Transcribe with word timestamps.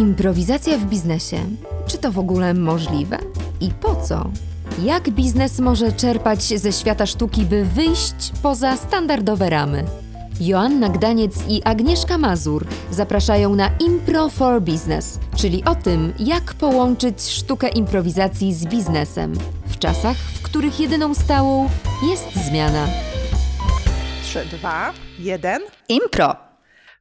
Improwizacja 0.00 0.78
w 0.78 0.84
biznesie. 0.84 1.36
Czy 1.86 1.98
to 1.98 2.12
w 2.12 2.18
ogóle 2.18 2.54
możliwe? 2.54 3.18
I 3.60 3.70
po 3.70 3.96
co? 3.96 4.30
Jak 4.82 5.10
biznes 5.10 5.58
może 5.58 5.92
czerpać 5.92 6.42
ze 6.42 6.72
świata 6.72 7.06
sztuki, 7.06 7.44
by 7.44 7.64
wyjść 7.64 8.32
poza 8.42 8.76
standardowe 8.76 9.50
ramy? 9.50 9.84
Joanna 10.40 10.88
Gdaniec 10.88 11.34
i 11.48 11.62
Agnieszka 11.64 12.18
Mazur 12.18 12.66
zapraszają 12.90 13.54
na 13.54 13.70
Impro 13.80 14.28
for 14.28 14.62
Business, 14.62 15.18
czyli 15.36 15.64
o 15.64 15.74
tym, 15.74 16.12
jak 16.18 16.54
połączyć 16.54 17.22
sztukę 17.22 17.68
improwizacji 17.68 18.54
z 18.54 18.66
biznesem 18.66 19.32
w 19.66 19.78
czasach, 19.78 20.16
w 20.16 20.42
których 20.42 20.80
jedyną 20.80 21.14
stałą 21.14 21.68
jest 22.10 22.46
zmiana. 22.46 22.86
3, 24.22 24.44
2, 24.44 24.92
1. 25.18 25.62
Impro! 25.88 26.49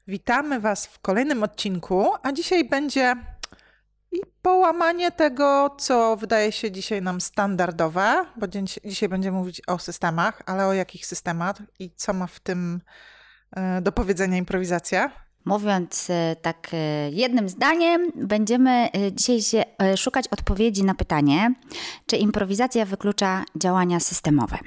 Witamy 0.10 0.60
Was 0.60 0.88
w 0.88 1.00
kolejnym 1.00 1.44
odcinku, 1.44 2.10
a 2.24 2.32
dzisiaj 2.32 2.70
będzie 2.70 3.16
i 4.12 4.18
połamanie 4.42 5.12
tego, 5.12 5.76
co 5.80 6.18
wydaje 6.18 6.52
się 6.52 6.72
dzisiaj 6.72 7.02
nam 7.02 7.22
standardowe, 7.22 8.26
bo 8.38 8.48
dzisiaj 8.86 9.10
będziemy 9.10 9.38
mówić 9.38 9.62
o 9.68 9.80
systemach, 9.80 10.42
ale 10.46 10.68
o 10.68 10.74
jakich 10.74 11.06
systemach 11.06 11.56
i 11.80 11.92
co 11.96 12.14
ma 12.14 12.28
w 12.28 12.40
tym 12.40 12.82
e, 13.56 13.82
do 13.82 13.92
powiedzenia 13.92 14.38
improwizacja. 14.38 15.12
Mówiąc 15.46 16.10
e, 16.10 16.36
tak 16.42 16.68
e, 16.74 17.10
jednym 17.12 17.50
zdaniem, 17.50 18.12
będziemy 18.16 18.90
dzisiaj 19.12 19.40
szukać 19.98 20.28
odpowiedzi 20.28 20.84
na 20.84 20.96
pytanie, 20.96 21.54
czy 22.06 22.18
improwizacja 22.18 22.86
wyklucza 22.86 23.44
działania 23.56 24.00
systemowe. 24.00 24.58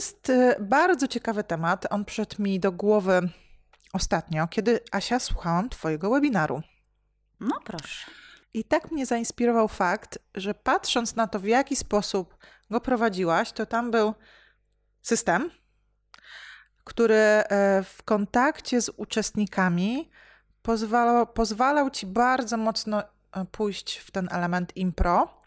Jest 0.00 0.30
e, 0.30 0.56
bardzo 0.60 1.08
ciekawy 1.08 1.44
temat. 1.44 1.86
On 1.90 2.04
przyszedł 2.04 2.42
mi 2.42 2.60
do 2.60 2.72
głowy 2.72 3.28
ostatnio, 3.92 4.48
kiedy 4.48 4.80
Asia 4.92 5.18
słuchałam 5.18 5.68
Twojego 5.68 6.10
webinaru. 6.10 6.62
No 7.40 7.60
proszę. 7.64 8.10
I 8.54 8.64
tak 8.64 8.90
mnie 8.90 9.06
zainspirował 9.06 9.68
fakt, 9.68 10.18
że 10.34 10.54
patrząc 10.54 11.16
na 11.16 11.26
to, 11.26 11.40
w 11.40 11.44
jaki 11.44 11.76
sposób 11.76 12.36
go 12.70 12.80
prowadziłaś, 12.80 13.52
to 13.52 13.66
tam 13.66 13.90
był 13.90 14.14
system, 15.02 15.50
który 16.84 17.14
e, 17.14 17.44
w 17.82 18.02
kontakcie 18.02 18.80
z 18.80 18.90
uczestnikami 18.96 20.10
pozwalał, 20.62 21.26
pozwalał 21.26 21.90
ci 21.90 22.06
bardzo 22.06 22.56
mocno 22.56 23.02
e, 23.02 23.44
pójść 23.52 23.98
w 23.98 24.10
ten 24.10 24.28
element 24.32 24.76
impro. 24.76 25.39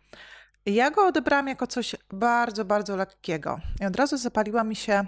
Ja 0.65 0.91
go 0.91 1.07
odebrałam 1.07 1.47
jako 1.47 1.67
coś 1.67 1.95
bardzo, 2.13 2.65
bardzo 2.65 2.95
lekkiego. 2.95 3.59
I 3.81 3.85
od 3.85 3.95
razu 3.95 4.17
zapaliła 4.17 4.63
mi 4.63 4.75
się 4.75 5.05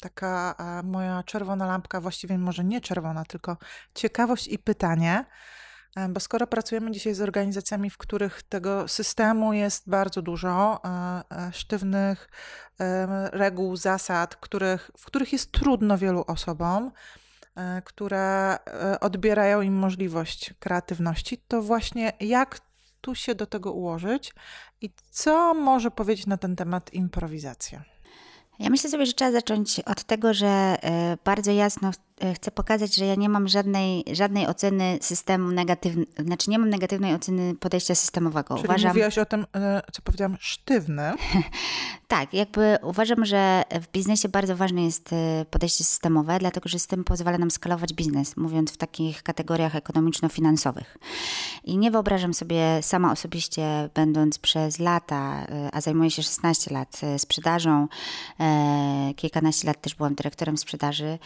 taka 0.00 0.54
moja 0.84 1.22
czerwona 1.22 1.66
lampka, 1.66 2.00
właściwie 2.00 2.38
może 2.38 2.64
nie 2.64 2.80
czerwona, 2.80 3.24
tylko 3.24 3.56
ciekawość 3.94 4.48
i 4.48 4.58
pytanie. 4.58 5.24
E, 5.96 6.08
Bo 6.08 6.20
skoro 6.20 6.46
pracujemy 6.46 6.90
dzisiaj 6.90 7.14
z 7.14 7.20
organizacjami, 7.20 7.90
w 7.90 7.98
których 7.98 8.42
tego 8.42 8.88
systemu 8.88 9.52
jest 9.52 9.90
bardzo 9.90 10.22
dużo, 10.22 10.80
e, 10.84 10.88
e, 11.30 11.52
sztywnych 11.52 12.28
reguł, 13.32 13.76
zasad, 13.76 14.36
których, 14.36 14.90
w 14.98 15.04
których 15.04 15.32
jest 15.32 15.52
trudno 15.52 15.98
wielu 15.98 16.24
osobom, 16.26 16.92
które 17.84 18.58
odbierają 19.00 19.60
im 19.60 19.74
możliwość 19.74 20.54
kreatywności, 20.58 21.38
to 21.48 21.62
właśnie 21.62 22.12
jak 22.20 22.60
tu 23.06 23.14
się 23.14 23.34
do 23.34 23.46
tego 23.46 23.72
ułożyć 23.72 24.34
i 24.80 24.90
co 25.10 25.54
może 25.54 25.90
powiedzieć 25.90 26.26
na 26.26 26.36
ten 26.36 26.56
temat 26.56 26.94
improwizacja? 26.94 27.84
Ja 28.58 28.70
myślę 28.70 28.90
sobie, 28.90 29.06
że 29.06 29.12
trzeba 29.12 29.32
zacząć 29.32 29.80
od 29.80 30.04
tego, 30.04 30.34
że 30.34 30.46
e, 30.46 31.16
bardzo 31.24 31.52
jasno 31.52 31.90
chcę 32.34 32.50
pokazać, 32.50 32.94
że 32.94 33.06
ja 33.06 33.14
nie 33.14 33.28
mam 33.28 33.48
żadnej, 33.48 34.04
żadnej 34.12 34.46
oceny 34.46 34.98
systemu 35.00 35.50
negatywnej, 35.50 36.06
znaczy 36.18 36.50
nie 36.50 36.58
mam 36.58 36.70
negatywnej 36.70 37.14
oceny 37.14 37.54
podejścia 37.54 37.94
systemowego. 37.94 38.54
Czyli 38.54 38.68
Uważam, 38.68 38.88
mówiłaś 38.88 39.18
o 39.18 39.26
tym, 39.26 39.46
e, 39.54 39.82
co 39.92 40.02
powiedziałam, 40.02 40.36
sztywny. 40.40 41.12
Tak, 42.08 42.34
jakby 42.34 42.78
uważam, 42.82 43.24
że 43.24 43.62
w 43.82 43.92
biznesie 43.92 44.28
bardzo 44.28 44.56
ważne 44.56 44.84
jest 44.84 45.12
e, 45.12 45.44
podejście 45.50 45.84
systemowe, 45.84 46.38
dlatego 46.38 46.68
że 46.68 46.78
system 46.78 47.04
pozwala 47.04 47.38
nam 47.38 47.50
skalować 47.50 47.94
biznes, 47.94 48.36
mówiąc 48.36 48.72
w 48.72 48.76
takich 48.76 49.22
kategoriach 49.22 49.74
ekonomiczno-finansowych. 49.74 50.98
I 51.64 51.78
nie 51.78 51.90
wyobrażam 51.90 52.34
sobie 52.34 52.82
sama 52.82 53.12
osobiście, 53.12 53.90
będąc 53.94 54.38
przez 54.38 54.78
lata, 54.78 55.46
e, 55.48 55.68
a 55.72 55.80
zajmuję 55.80 56.10
się 56.10 56.22
16 56.22 56.74
lat 56.74 57.00
e, 57.02 57.18
sprzedażą, 57.18 57.88
e, 58.40 59.12
kilkanaście 59.16 59.66
lat 59.66 59.80
też 59.80 59.94
byłam 59.94 60.14
dyrektorem 60.14 60.58
sprzedaży, 60.58 61.18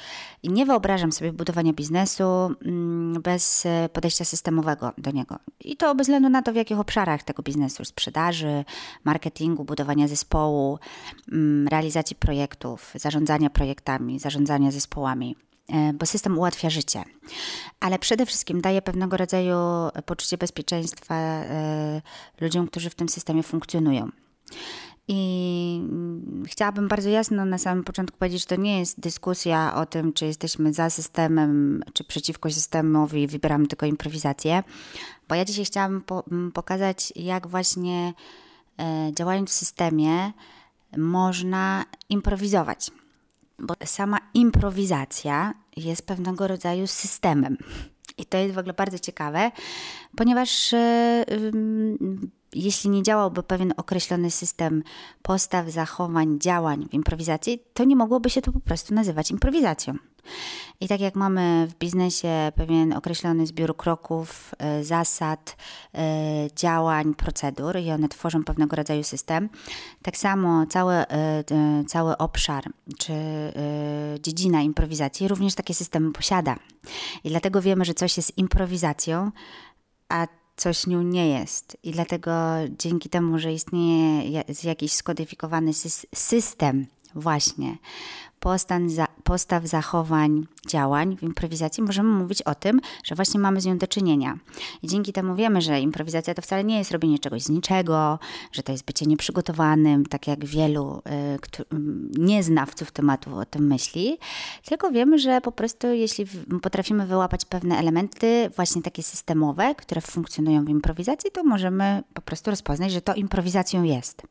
i 0.43 0.49
nie 0.49 0.67
wyobrażam 0.67 0.80
sobie 1.11 1.33
budowania 1.33 1.73
biznesu 1.73 2.25
mm, 2.65 3.23
bez 3.23 3.67
e, 3.67 3.89
podejścia 3.93 4.25
systemowego 4.25 4.93
do 4.99 5.11
niego. 5.11 5.39
I 5.61 5.77
to 5.77 5.95
bez 5.95 6.07
względu 6.07 6.29
na 6.29 6.43
to, 6.43 6.53
w 6.53 6.57
jakich 6.57 6.81
obszarach 6.81 7.23
tego 7.23 7.43
biznesu, 7.43 7.85
sprzedaży, 7.85 8.65
marketingu, 9.05 9.65
budowania 9.65 10.09
zespołu, 10.09 10.79
mm, 11.33 11.69
realizacji 11.69 12.17
projektów, 12.17 12.93
zarządzania 12.95 13.51
projektami, 13.51 14.19
zarządzania 14.19 14.71
zespołami, 14.71 15.37
e, 15.69 15.93
bo 15.93 16.07
system 16.07 16.39
ułatwia 16.39 16.71
życie, 16.71 17.03
ale 17.81 17.99
przede 17.99 18.27
wszystkim 18.27 18.61
daje 18.61 18.83
pewnego 18.83 19.17
rodzaju 19.17 19.57
poczucie 20.07 20.39
bezpieczeństwa 20.39 21.15
e, 21.15 22.03
ludziom, 22.41 22.67
którzy 22.67 22.91
w 22.91 22.95
tym 22.95 23.09
systemie 23.09 23.43
funkcjonują. 23.43 24.11
I 25.12 25.81
mm, 25.82 26.44
chciałabym 26.47 26.88
bardzo 26.88 27.09
jasno 27.09 27.44
na 27.44 27.59
samym 27.59 27.84
początku 27.84 28.19
powiedzieć, 28.19 28.41
że 28.41 28.47
to 28.47 28.56
nie 28.56 28.78
jest 28.78 29.00
dyskusja 29.00 29.75
o 29.75 29.87
tym, 29.87 30.12
czy 30.12 30.26
jesteśmy 30.26 30.72
za 30.72 30.91
systemem, 30.91 31.82
czy 31.93 32.04
przeciwko 32.04 32.50
systemowi, 32.50 33.26
wybieramy 33.26 33.66
tylko 33.66 33.87
improwizację, 33.87 34.62
bo 35.28 35.34
ja 35.34 35.44
dzisiaj 35.44 35.65
chciałabym 35.65 36.00
po, 36.00 36.25
m, 36.32 36.53
pokazać, 36.54 37.12
jak 37.16 37.47
właśnie 37.47 38.15
e, 38.78 39.10
działając 39.15 39.50
w 39.50 39.53
systemie 39.53 40.32
można 40.97 41.84
improwizować. 42.09 42.91
Bo 43.59 43.75
sama 43.84 44.19
improwizacja 44.34 45.54
jest 45.76 46.06
pewnego 46.06 46.49
rodzaju 46.49 46.87
systemem. 46.87 47.56
I 48.19 48.25
to 48.25 48.38
jest 48.38 48.54
w 48.54 48.59
ogóle 48.59 48.75
bardzo 48.75 48.99
ciekawe, 48.99 49.50
ponieważ 50.16 50.75
e, 50.75 51.25
ym, 51.32 52.31
jeśli 52.55 52.91
nie 52.91 53.03
działałby 53.03 53.43
pewien 53.43 53.75
określony 53.77 54.31
system 54.31 54.83
postaw, 55.22 55.69
zachowań, 55.69 56.38
działań 56.41 56.88
w 56.91 56.94
improwizacji, 56.94 57.62
to 57.75 57.84
nie 57.84 57.97
mogłoby 57.97 58.31
się 58.31 58.43
to 58.43 58.53
po 58.53 58.61
prostu 58.61 58.94
nazywać 58.94 59.31
improwizacją. 59.31 59.94
I 60.81 60.88
tak 60.88 61.00
jak 61.00 61.15
mamy 61.15 61.69
w 61.71 61.78
biznesie 61.78 62.53
pewien 62.55 62.93
określony 62.93 63.47
zbiór 63.47 63.77
kroków, 63.77 64.55
e, 64.59 64.84
zasad, 64.84 65.56
e, 65.94 66.49
działań, 66.56 67.15
procedur 67.15 67.78
i 67.78 67.91
one 67.91 68.09
tworzą 68.09 68.44
pewnego 68.44 68.77
rodzaju 68.77 69.05
system, 69.05 69.49
tak 70.03 70.17
samo 70.17 70.67
cały, 70.67 70.94
e, 70.94 71.44
cały 71.87 72.19
obszar 72.19 72.65
czy 72.99 73.12
dziedzina 74.21 74.62
improwizacji 74.62 75.28
również 75.28 75.55
takie 75.55 75.75
systemy 75.75 76.12
posiada. 76.12 76.56
I 77.25 77.28
dlatego 77.28 77.62
wiemy, 77.62 77.84
że 77.84 77.94
coś 77.94 78.17
jest 78.17 78.38
improwizacją, 78.38 79.31
a 80.09 80.27
coś 80.60 80.87
nią 80.87 81.03
nie 81.03 81.28
jest. 81.28 81.76
I 81.82 81.91
dlatego 81.91 82.32
dzięki 82.78 83.09
temu, 83.09 83.38
że 83.38 83.53
istnieje 83.53 84.31
ja- 84.31 84.44
jakiś 84.65 84.93
skodyfikowany 84.93 85.71
sys- 85.71 86.06
system 86.15 86.87
właśnie 87.15 87.78
postan, 88.41 88.91
za, 88.91 89.06
postaw, 89.25 89.67
zachowań, 89.67 90.47
działań 90.69 91.17
w 91.17 91.23
improwizacji, 91.23 91.83
możemy 91.83 92.09
mówić 92.09 92.43
o 92.43 92.55
tym, 92.55 92.81
że 93.05 93.15
właśnie 93.15 93.41
mamy 93.41 93.61
z 93.61 93.67
nią 93.67 93.78
do 93.78 93.87
czynienia. 93.87 94.39
I 94.83 94.89
dzięki 94.89 95.12
temu 95.12 95.34
wiemy, 95.34 95.62
że 95.62 95.81
improwizacja 95.81 96.34
to 96.34 96.43
wcale 96.43 96.65
nie 96.65 96.79
jest 96.79 96.91
robienie 96.91 97.19
czegoś 97.19 97.43
z 97.43 97.49
niczego, 97.49 98.19
że 98.53 98.62
to 98.62 98.73
jest 98.73 98.84
bycie 98.84 99.06
nieprzygotowanym, 99.06 100.06
tak 100.06 100.26
jak 100.26 100.44
wielu 100.44 101.03
y, 101.59 101.79
nieznawców 102.19 102.93
tematu 102.93 103.37
o 103.37 103.44
tym 103.44 103.67
myśli, 103.67 104.19
tylko 104.64 104.91
wiemy, 104.91 105.19
że 105.19 105.41
po 105.41 105.53
prostu 105.53 105.87
jeśli 105.87 106.26
potrafimy 106.62 107.06
wyłapać 107.06 107.44
pewne 107.44 107.79
elementy, 107.79 108.50
właśnie 108.56 108.82
takie 108.82 109.03
systemowe, 109.03 109.75
które 109.75 110.00
funkcjonują 110.00 110.64
w 110.64 110.69
improwizacji, 110.69 111.31
to 111.31 111.44
możemy 111.44 112.03
po 112.14 112.23
prostu 112.23 112.50
rozpoznać, 112.50 112.93
że 112.93 113.00
to 113.00 113.14
improwizacją 113.14 113.82
jest. 113.82 114.23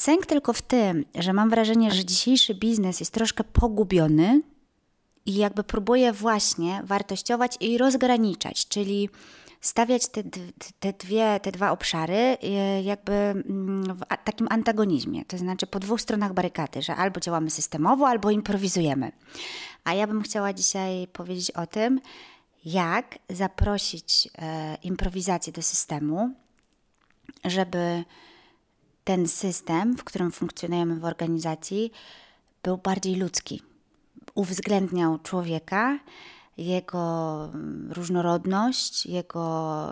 Sęk 0.00 0.26
tylko 0.26 0.52
w 0.52 0.62
tym, 0.62 1.04
że 1.14 1.32
mam 1.32 1.50
wrażenie, 1.50 1.90
że 1.90 2.04
dzisiejszy 2.04 2.54
biznes 2.54 3.00
jest 3.00 3.12
troszkę 3.12 3.44
pogubiony 3.44 4.42
i 5.26 5.34
jakby 5.34 5.64
próbuje 5.64 6.12
właśnie 6.12 6.80
wartościować 6.84 7.56
i 7.60 7.78
rozgraniczać, 7.78 8.68
czyli 8.68 9.08
stawiać 9.60 10.08
te, 10.08 10.22
te, 10.80 10.92
dwie, 10.92 11.40
te 11.42 11.52
dwa 11.52 11.70
obszary 11.70 12.14
e, 12.14 12.82
jakby 12.82 13.12
mm, 13.12 13.84
w 13.94 14.24
takim 14.24 14.46
antagonizmie, 14.50 15.24
to 15.24 15.38
znaczy 15.38 15.66
po 15.66 15.80
dwóch 15.80 16.00
stronach 16.00 16.34
barykady, 16.34 16.82
że 16.82 16.96
albo 16.96 17.20
działamy 17.20 17.50
systemowo, 17.50 18.08
albo 18.08 18.30
improwizujemy. 18.30 19.12
A 19.84 19.94
ja 19.94 20.06
bym 20.06 20.22
chciała 20.22 20.52
dzisiaj 20.52 21.08
powiedzieć 21.12 21.50
o 21.50 21.66
tym, 21.66 22.00
jak 22.64 23.18
zaprosić 23.30 24.28
e, 24.38 24.76
improwizację 24.82 25.52
do 25.52 25.62
systemu, 25.62 26.30
żeby 27.44 28.04
ten 29.04 29.28
system, 29.28 29.96
w 29.96 30.04
którym 30.04 30.32
funkcjonujemy 30.32 31.00
w 31.00 31.04
organizacji, 31.04 31.92
był 32.62 32.78
bardziej 32.78 33.14
ludzki. 33.14 33.62
Uwzględniał 34.34 35.18
człowieka 35.18 35.98
jego 36.56 37.44
mm, 37.44 37.92
różnorodność, 37.92 39.06
jego 39.06 39.86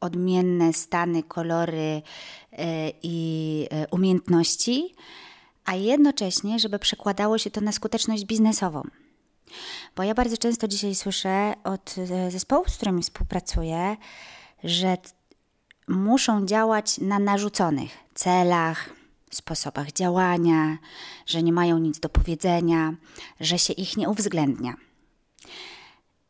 odmienne 0.00 0.72
stany, 0.72 1.22
kolory 1.22 2.02
e, 2.52 2.90
i 3.02 3.66
e, 3.70 3.86
umiejętności, 3.88 4.94
a 5.64 5.74
jednocześnie, 5.74 6.58
żeby 6.58 6.78
przekładało 6.78 7.38
się 7.38 7.50
to 7.50 7.60
na 7.60 7.72
skuteczność 7.72 8.24
biznesową. 8.24 8.82
Bo 9.96 10.02
ja 10.02 10.14
bardzo 10.14 10.36
często 10.36 10.68
dzisiaj 10.68 10.94
słyszę 10.94 11.54
od 11.64 11.94
zespołów, 12.30 12.70
z 12.70 12.76
którymi 12.76 13.02
współpracuję, 13.02 13.96
że 14.64 14.96
muszą 15.88 16.46
działać 16.46 16.98
na 16.98 17.18
narzuconych 17.18 17.90
celach, 18.14 18.90
sposobach 19.30 19.92
działania, 19.92 20.78
że 21.26 21.42
nie 21.42 21.52
mają 21.52 21.78
nic 21.78 22.00
do 22.00 22.08
powiedzenia, 22.08 22.94
że 23.40 23.58
się 23.58 23.72
ich 23.72 23.96
nie 23.96 24.08
uwzględnia. 24.08 24.74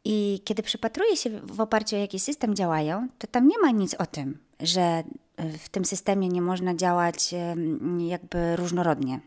I 0.05 0.41
kiedy 0.45 0.62
przypatruję 0.62 1.17
się 1.17 1.41
w 1.41 1.61
oparciu 1.61 1.97
o 1.97 1.99
jaki 1.99 2.21
system 2.21 2.55
działają, 2.55 3.09
to 3.19 3.27
tam 3.27 3.49
nie 3.49 3.59
ma 3.59 3.71
nic 3.71 3.95
o 3.95 4.06
tym, 4.06 4.39
że 4.61 5.05
w 5.59 5.69
tym 5.69 5.85
systemie 5.85 6.29
nie 6.29 6.43
można 6.43 6.75
działać 6.75 7.35
jakby 7.99 8.56
różnorodnie. 8.56 9.21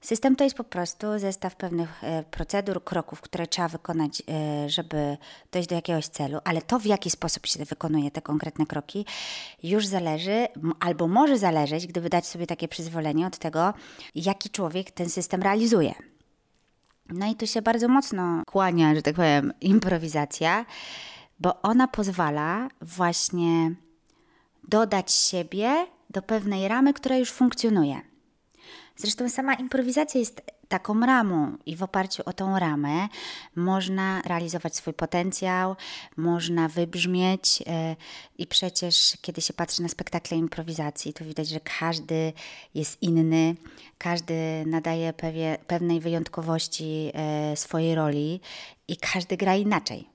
System 0.00 0.36
to 0.36 0.44
jest 0.44 0.56
po 0.56 0.64
prostu 0.64 1.18
zestaw 1.18 1.56
pewnych 1.56 2.04
e, 2.04 2.22
procedur, 2.22 2.84
kroków, 2.84 3.20
które 3.20 3.46
trzeba 3.46 3.68
wykonać, 3.68 4.22
e, 4.28 4.70
żeby 4.70 5.16
dojść 5.52 5.68
do 5.68 5.74
jakiegoś 5.74 6.06
celu, 6.06 6.38
ale 6.44 6.62
to, 6.62 6.78
w 6.78 6.86
jaki 6.86 7.10
sposób 7.10 7.46
się 7.46 7.64
wykonuje 7.64 8.10
te 8.10 8.22
konkretne 8.22 8.66
kroki, 8.66 9.06
już 9.62 9.86
zależy, 9.86 10.48
albo 10.80 11.08
może 11.08 11.38
zależeć, 11.38 11.86
gdyby 11.86 12.08
dać 12.08 12.26
sobie 12.26 12.46
takie 12.46 12.68
przyzwolenie 12.68 13.26
od 13.26 13.38
tego, 13.38 13.74
jaki 14.14 14.50
człowiek 14.50 14.90
ten 14.90 15.10
system 15.10 15.42
realizuje. 15.42 15.94
No 17.08 17.26
i 17.26 17.34
tu 17.34 17.46
się 17.46 17.62
bardzo 17.62 17.88
mocno 17.88 18.42
kłania, 18.46 18.94
że 18.94 19.02
tak 19.02 19.14
powiem, 19.14 19.52
improwizacja, 19.60 20.66
bo 21.38 21.62
ona 21.62 21.88
pozwala 21.88 22.68
właśnie 22.80 23.74
dodać 24.68 25.12
siebie 25.12 25.86
do 26.10 26.22
pewnej 26.22 26.68
ramy, 26.68 26.92
która 26.92 27.16
już 27.16 27.32
funkcjonuje. 27.32 28.15
Zresztą 28.96 29.28
sama 29.28 29.54
improwizacja 29.54 30.20
jest 30.20 30.42
taką 30.68 31.00
ramą 31.00 31.56
i 31.66 31.76
w 31.76 31.82
oparciu 31.82 32.22
o 32.26 32.32
tą 32.32 32.58
ramę 32.58 33.08
można 33.56 34.22
realizować 34.22 34.76
swój 34.76 34.94
potencjał, 34.94 35.76
można 36.16 36.68
wybrzmieć 36.68 37.62
e, 37.66 37.96
i 38.38 38.46
przecież 38.46 39.16
kiedy 39.20 39.40
się 39.40 39.52
patrzy 39.52 39.82
na 39.82 39.88
spektakle 39.88 40.36
improwizacji, 40.36 41.12
to 41.12 41.24
widać, 41.24 41.48
że 41.48 41.60
każdy 41.78 42.32
jest 42.74 43.02
inny, 43.02 43.56
każdy 43.98 44.64
nadaje 44.66 45.12
pewie, 45.12 45.58
pewnej 45.66 46.00
wyjątkowości 46.00 47.10
e, 47.14 47.56
swojej 47.56 47.94
roli 47.94 48.40
i 48.88 48.96
każdy 48.96 49.36
gra 49.36 49.56
inaczej, 49.56 50.08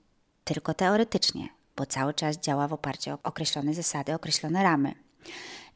tylko 0.44 0.74
teoretycznie, 0.74 1.48
bo 1.76 1.86
cały 1.86 2.14
czas 2.14 2.38
działa 2.38 2.68
w 2.68 2.72
oparciu 2.72 3.10
o 3.10 3.18
określone 3.22 3.74
zasady, 3.74 4.14
określone 4.14 4.62
ramy. 4.62 4.94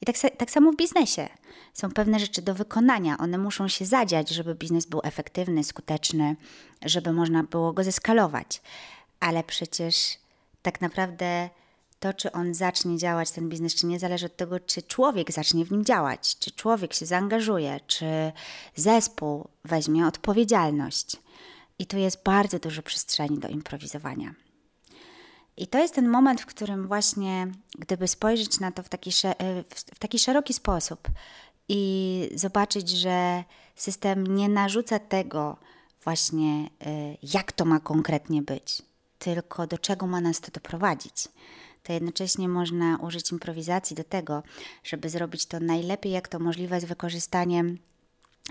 I 0.01 0.07
tak, 0.07 0.17
tak 0.39 0.51
samo 0.51 0.73
w 0.73 0.77
biznesie. 0.77 1.29
Są 1.75 1.91
pewne 1.91 2.21
rzeczy 2.21 2.43
do 2.43 2.55
wykonania, 2.55 3.19
one 3.19 3.39
muszą 3.39 3.69
się 3.69 3.85
zadziać, 3.85 4.29
żeby 4.29 4.55
biznes 4.55 4.87
był 4.87 5.01
efektywny, 5.05 5.65
skuteczny, 5.65 6.37
żeby 6.83 7.13
można 7.13 7.43
było 7.43 7.73
go 7.73 7.85
zeskalować. 7.85 8.63
Ale 9.21 9.45
przecież 9.45 10.19
tak 10.63 10.81
naprawdę 10.81 11.51
to, 12.01 12.15
czy 12.15 12.33
on 12.33 12.55
zacznie 12.55 12.99
działać, 12.99 13.31
ten 13.31 13.49
biznes, 13.49 13.75
czy 13.75 13.87
nie, 13.87 13.99
zależy 13.99 14.27
od 14.27 14.37
tego, 14.37 14.61
czy 14.61 14.83
człowiek 14.83 15.33
zacznie 15.33 15.65
w 15.65 15.71
nim 15.71 15.85
działać, 15.85 16.39
czy 16.39 16.51
człowiek 16.51 16.95
się 16.95 17.07
zaangażuje, 17.07 17.81
czy 17.87 18.33
zespół 18.75 19.49
weźmie 19.65 20.07
odpowiedzialność. 20.07 21.17
I 21.79 21.87
tu 21.87 21.99
jest 21.99 22.23
bardzo 22.25 22.59
dużo 22.59 22.83
przestrzeni 22.83 23.39
do 23.39 23.49
improwizowania. 23.49 24.35
I 25.57 25.67
to 25.67 25.79
jest 25.79 25.95
ten 25.95 26.09
moment, 26.09 26.41
w 26.41 26.47
którym 26.47 26.87
właśnie, 26.87 27.53
gdyby 27.79 28.09
spojrzeć 28.09 28.61
na 28.61 28.73
to 28.73 28.83
w 28.83 28.89
taki, 28.89 29.11
e, 29.25 29.65
w 29.95 29.99
taki 29.99 30.19
szeroki 30.19 30.55
sposób 30.55 31.09
i 31.69 32.31
zobaczyć, 32.35 32.91
że 32.91 33.45
system 33.75 34.27
nie 34.37 34.49
narzuca 34.49 34.99
tego 34.99 35.57
właśnie, 36.05 36.71
e, 36.87 37.17
jak 37.23 37.53
to 37.53 37.65
ma 37.65 37.81
konkretnie 37.81 38.43
być, 38.43 38.83
tylko 39.19 39.67
do 39.67 39.79
czego 39.79 40.07
ma 40.07 40.21
nas 40.21 40.41
to 40.41 40.51
doprowadzić, 40.53 41.29
to 41.83 41.93
jednocześnie 41.93 42.49
można 42.49 42.97
użyć 42.97 43.33
improwizacji 43.33 43.97
do 43.97 44.05
tego, 44.05 44.43
żeby 44.85 45.09
zrobić 45.09 45.47
to 45.47 45.61
najlepiej, 45.61 46.13
jak 46.13 46.29
to 46.29 46.39
możliwe, 46.39 46.81
z 46.81 46.85
wykorzystaniem 46.85 47.79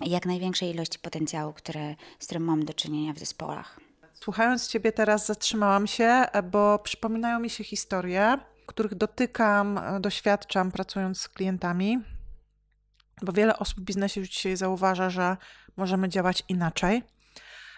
jak 0.05 0.25
największej 0.25 0.69
ilości 0.69 0.99
potencjału, 0.99 1.53
które, 1.53 1.95
z 2.19 2.25
którym 2.25 2.43
mam 2.43 2.65
do 2.65 2.73
czynienia 2.73 3.13
w 3.13 3.19
zespołach. 3.19 3.84
Słuchając 4.23 4.67
Ciebie 4.67 4.91
teraz 4.91 5.25
zatrzymałam 5.25 5.87
się, 5.87 6.25
bo 6.51 6.79
przypominają 6.79 7.39
mi 7.39 7.49
się 7.49 7.63
historie, 7.63 8.37
których 8.65 8.95
dotykam, 8.95 9.79
doświadczam 9.99 10.71
pracując 10.71 11.21
z 11.21 11.29
klientami, 11.29 11.99
bo 13.21 13.31
wiele 13.33 13.59
osób 13.59 13.79
w 13.79 13.83
biznesie 13.83 14.19
już 14.19 14.29
dzisiaj 14.29 14.57
zauważa, 14.57 15.09
że 15.09 15.37
możemy 15.77 16.09
działać 16.09 16.43
inaczej. 16.49 17.03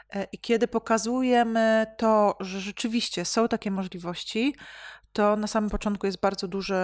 E, 0.09 0.27
I 0.31 0.37
kiedy 0.37 0.67
pokazujemy 0.67 1.85
to, 1.97 2.37
że 2.39 2.59
rzeczywiście 2.59 3.25
są 3.25 3.47
takie 3.47 3.71
możliwości, 3.71 4.55
to 5.13 5.35
na 5.35 5.47
samym 5.47 5.69
początku 5.69 6.05
jest 6.05 6.19
bardzo 6.19 6.47
duży 6.47 6.75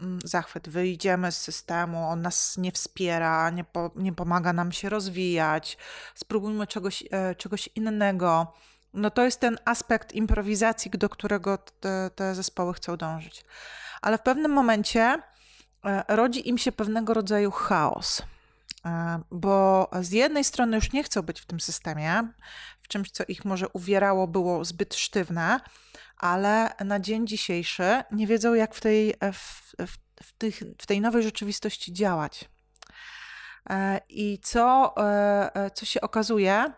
mm, 0.00 0.18
zachwyt. 0.24 0.68
Wyjdziemy 0.68 1.32
z 1.32 1.36
systemu, 1.36 2.08
on 2.08 2.22
nas 2.22 2.56
nie 2.56 2.72
wspiera, 2.72 3.50
nie, 3.50 3.64
po, 3.64 3.90
nie 3.96 4.12
pomaga 4.12 4.52
nam 4.52 4.72
się 4.72 4.88
rozwijać, 4.88 5.78
spróbujmy 6.14 6.66
czegoś, 6.66 7.04
e, 7.10 7.34
czegoś 7.34 7.68
innego 7.74 8.52
no 8.96 9.10
to 9.10 9.24
jest 9.24 9.40
ten 9.40 9.58
aspekt 9.64 10.12
improwizacji, 10.12 10.90
do 10.90 11.08
którego 11.08 11.58
te, 11.58 12.10
te 12.14 12.34
zespoły 12.34 12.74
chcą 12.74 12.96
dążyć. 12.96 13.44
Ale 14.02 14.18
w 14.18 14.22
pewnym 14.22 14.52
momencie 14.52 15.22
e, 15.84 16.04
rodzi 16.08 16.48
im 16.48 16.58
się 16.58 16.72
pewnego 16.72 17.14
rodzaju 17.14 17.50
chaos 17.50 18.22
e, 18.84 19.20
bo 19.30 19.90
z 20.00 20.10
jednej 20.10 20.44
strony 20.44 20.76
już 20.76 20.92
nie 20.92 21.04
chcą 21.04 21.22
być 21.22 21.40
w 21.40 21.46
tym 21.46 21.60
systemie, 21.60 22.28
w 22.82 22.88
czymś, 22.88 23.10
co 23.10 23.24
ich 23.28 23.44
może 23.44 23.68
uwierało, 23.68 24.26
było 24.26 24.64
zbyt 24.64 24.94
sztywne, 24.94 25.60
ale 26.16 26.72
na 26.84 27.00
dzień 27.00 27.26
dzisiejszy 27.26 28.02
nie 28.12 28.26
wiedzą, 28.26 28.54
jak 28.54 28.74
w 28.74 28.80
tej, 28.80 29.14
e, 29.20 29.32
w, 29.32 29.74
w, 30.22 30.32
tych, 30.38 30.62
w 30.78 30.86
tej 30.86 31.00
nowej 31.00 31.22
rzeczywistości 31.22 31.92
działać. 31.92 32.48
I 34.08 34.38
co, 34.42 34.94
co 35.74 35.86
się 35.86 36.00
okazuje, 36.00 36.72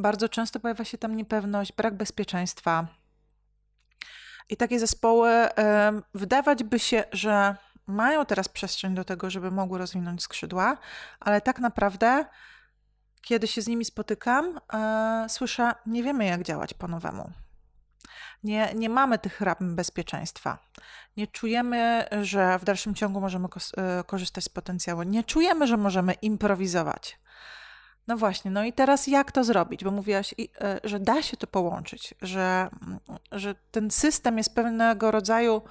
bardzo 0.00 0.28
często 0.28 0.60
pojawia 0.60 0.84
się 0.84 0.98
tam 0.98 1.16
niepewność, 1.16 1.72
brak 1.72 1.94
bezpieczeństwa. 1.94 2.86
I 4.48 4.56
takie 4.56 4.80
zespoły, 4.80 5.30
wydawać 6.14 6.64
by 6.64 6.78
się, 6.78 7.04
że 7.12 7.56
mają 7.86 8.26
teraz 8.26 8.48
przestrzeń 8.48 8.94
do 8.94 9.04
tego, 9.04 9.30
żeby 9.30 9.50
mogły 9.50 9.78
rozwinąć 9.78 10.22
skrzydła, 10.22 10.76
ale 11.20 11.40
tak 11.40 11.58
naprawdę, 11.58 12.24
kiedy 13.22 13.46
się 13.46 13.62
z 13.62 13.68
nimi 13.68 13.84
spotykam, 13.84 14.60
e, 14.72 15.26
słyszę, 15.28 15.72
nie 15.86 16.02
wiemy 16.02 16.24
jak 16.24 16.42
działać 16.42 16.74
po 16.74 16.88
nowemu. 16.88 17.30
Nie, 18.42 18.74
nie 18.74 18.88
mamy 18.88 19.18
tych 19.18 19.40
ram 19.40 19.76
bezpieczeństwa. 19.76 20.58
Nie 21.16 21.26
czujemy, 21.26 22.04
że 22.22 22.58
w 22.58 22.64
dalszym 22.64 22.94
ciągu 22.94 23.20
możemy 23.20 23.48
e, 23.76 24.04
korzystać 24.04 24.44
z 24.44 24.48
potencjału. 24.48 25.02
Nie 25.02 25.24
czujemy, 25.24 25.66
że 25.66 25.76
możemy 25.76 26.12
improwizować. 26.12 27.18
No 28.10 28.16
właśnie, 28.16 28.50
no 28.50 28.64
i 28.64 28.72
teraz 28.72 29.06
jak 29.06 29.32
to 29.32 29.44
zrobić? 29.44 29.84
Bo 29.84 29.90
mówiłaś, 29.90 30.34
e, 30.60 30.80
że 30.84 31.00
da 31.00 31.22
się 31.22 31.36
to 31.36 31.46
połączyć, 31.46 32.14
że, 32.22 32.68
że 33.32 33.54
ten 33.70 33.90
system 33.90 34.38
jest 34.38 34.54
pewnego 34.54 35.10
rodzaju 35.10 35.62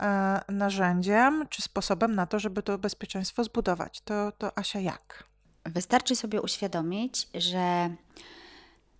e, 0.00 0.40
narzędziem 0.48 1.46
czy 1.50 1.62
sposobem 1.62 2.14
na 2.14 2.26
to, 2.26 2.38
żeby 2.38 2.62
to 2.62 2.78
bezpieczeństwo 2.78 3.44
zbudować. 3.44 4.00
To, 4.00 4.32
to 4.32 4.58
Asia, 4.58 4.80
jak? 4.80 5.24
Wystarczy 5.64 6.16
sobie 6.16 6.42
uświadomić, 6.42 7.28
że 7.34 7.90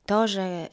to, 0.07 0.29
że 0.29 0.69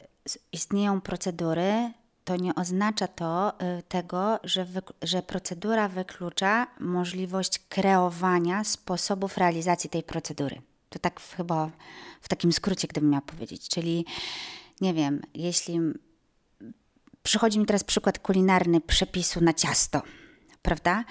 istnieją 0.52 1.00
procedury, 1.00 1.92
to 2.24 2.36
nie 2.36 2.54
oznacza 2.54 3.08
to 3.08 3.60
e, 3.60 3.82
tego, 3.82 4.38
że, 4.44 4.66
że 5.02 5.22
procedura 5.22 5.88
wyklucza 5.88 6.66
możliwość 6.80 7.58
kreowania 7.68 8.64
sposobów 8.64 9.38
realizacji 9.38 9.90
tej 9.90 10.02
procedury. 10.02 10.62
To 10.88 10.98
tak 10.98 11.20
chyba 11.20 11.70
w 12.20 12.28
takim 12.28 12.52
skrócie, 12.52 12.88
gdybym 12.88 13.10
miała 13.10 13.22
powiedzieć. 13.22 13.68
Czyli 13.68 14.04
nie 14.80 14.94
wiem, 14.94 15.22
jeśli 15.34 15.80
przychodzi 17.22 17.58
mi 17.58 17.66
teraz 17.66 17.84
przykład 17.84 18.18
kulinarny 18.18 18.80
przepisu 18.80 19.40
na 19.40 19.52
ciasto, 19.52 20.02
prawda? 20.62 21.04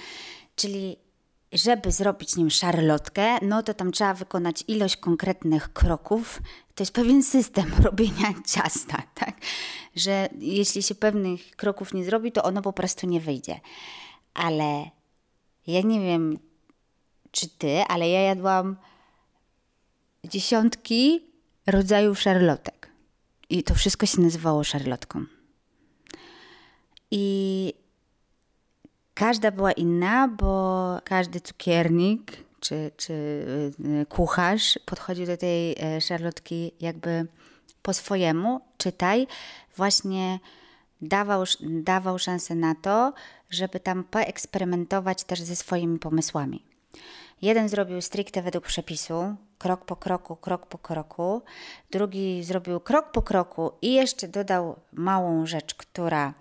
Czyli 0.56 0.98
żeby 1.54 1.92
zrobić 1.92 2.36
nim 2.36 2.50
szarlotkę, 2.50 3.38
no 3.42 3.64
to 3.64 3.74
tam 3.74 3.92
trzeba 3.92 4.14
wykonać 4.14 4.64
ilość 4.68 4.98
konkretnych 4.98 5.74
kroków. 5.74 6.42
To 6.76 6.82
jest 6.84 6.94
pewien 6.94 7.24
system 7.24 7.72
robienia 7.84 8.34
ciasta, 8.48 9.04
tak? 9.14 9.36
Że 9.96 10.30
jeśli 10.40 10.84
się 10.84 10.96
pewnych 10.96 11.56
kroków 11.56 11.94
nie 11.94 12.06
zrobi, 12.06 12.32
to 12.32 12.44
ono 12.44 12.62
po 12.62 12.74
prostu 12.74 13.08
nie 13.08 13.20
wyjdzie. 13.20 13.60
Ale 14.34 14.90
ja 15.68 15.82
nie 15.82 16.00
wiem, 16.00 16.40
czy 17.32 17.50
ty, 17.50 17.84
ale 17.88 18.10
ja 18.10 18.22
jadłam 18.22 18.76
dziesiątki 20.28 21.24
rodzajów 21.68 22.22
szarlotek. 22.22 22.90
I 23.50 23.64
to 23.64 23.76
wszystko 23.76 24.06
się 24.06 24.22
nazywało 24.22 24.64
szarlotką. 24.64 25.26
I 27.12 27.74
każda 29.14 29.52
była 29.52 29.72
inna, 29.72 30.28
bo 30.28 31.00
każdy 31.04 31.42
cukiernik 31.42 32.46
czy, 32.60 32.92
czy 32.98 33.14
y, 33.14 34.06
kucharz 34.10 34.80
podchodził 34.86 35.26
do 35.26 35.38
tej 35.38 35.76
e, 35.80 36.02
szarlotki 36.02 36.72
jakby 36.80 37.28
po 37.82 37.94
swojemu. 37.94 38.62
Czytaj, 38.78 39.28
właśnie 39.78 40.40
dawał, 41.02 41.44
dawał 41.62 42.20
szansę 42.20 42.56
na 42.56 42.76
to, 42.76 43.14
żeby 43.50 43.80
tam 43.80 44.04
poeksperymentować 44.04 45.24
też 45.24 45.42
ze 45.42 45.56
swoimi 45.56 46.00
pomysłami. 46.00 46.64
Jeden 47.46 47.70
zrobił 47.70 48.02
stricte 48.02 48.42
według 48.42 48.66
przepisu, 48.66 49.36
krok 49.58 49.86
po 49.86 49.96
kroku, 49.96 50.36
krok 50.36 50.66
po 50.66 50.78
kroku. 50.78 51.42
Drugi 51.92 52.44
zrobił 52.44 52.80
krok 52.80 53.12
po 53.12 53.22
kroku 53.22 53.72
i 53.82 53.94
jeszcze 53.94 54.28
dodał 54.28 54.76
małą 54.94 55.46
rzecz, 55.46 55.76
która 55.76 56.34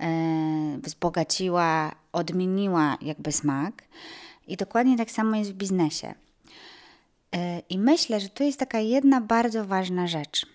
e, 0.00 0.78
wzbogaciła, 0.82 1.92
odmieniła 2.12 2.98
jakby 3.02 3.32
smak. 3.32 3.82
I 4.46 4.56
dokładnie 4.56 4.96
tak 4.96 5.10
samo 5.10 5.36
jest 5.36 5.52
w 5.52 5.54
biznesie. 5.54 6.14
E, 7.32 7.58
I 7.68 7.78
myślę, 7.78 8.20
że 8.20 8.28
tu 8.28 8.44
jest 8.44 8.58
taka 8.58 8.80
jedna 8.80 9.20
bardzo 9.20 9.64
ważna 9.64 10.06
rzecz. 10.06 10.46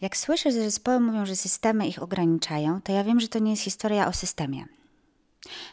Jak 0.00 0.16
słyszę, 0.16 0.52
że 0.52 0.62
zespoły 0.62 1.00
mówią, 1.00 1.26
że 1.26 1.36
systemy 1.36 1.88
ich 1.88 2.02
ograniczają, 2.02 2.80
to 2.82 2.92
ja 2.92 3.04
wiem, 3.04 3.20
że 3.20 3.28
to 3.28 3.38
nie 3.38 3.50
jest 3.50 3.62
historia 3.62 4.08
o 4.08 4.12
systemie, 4.12 4.64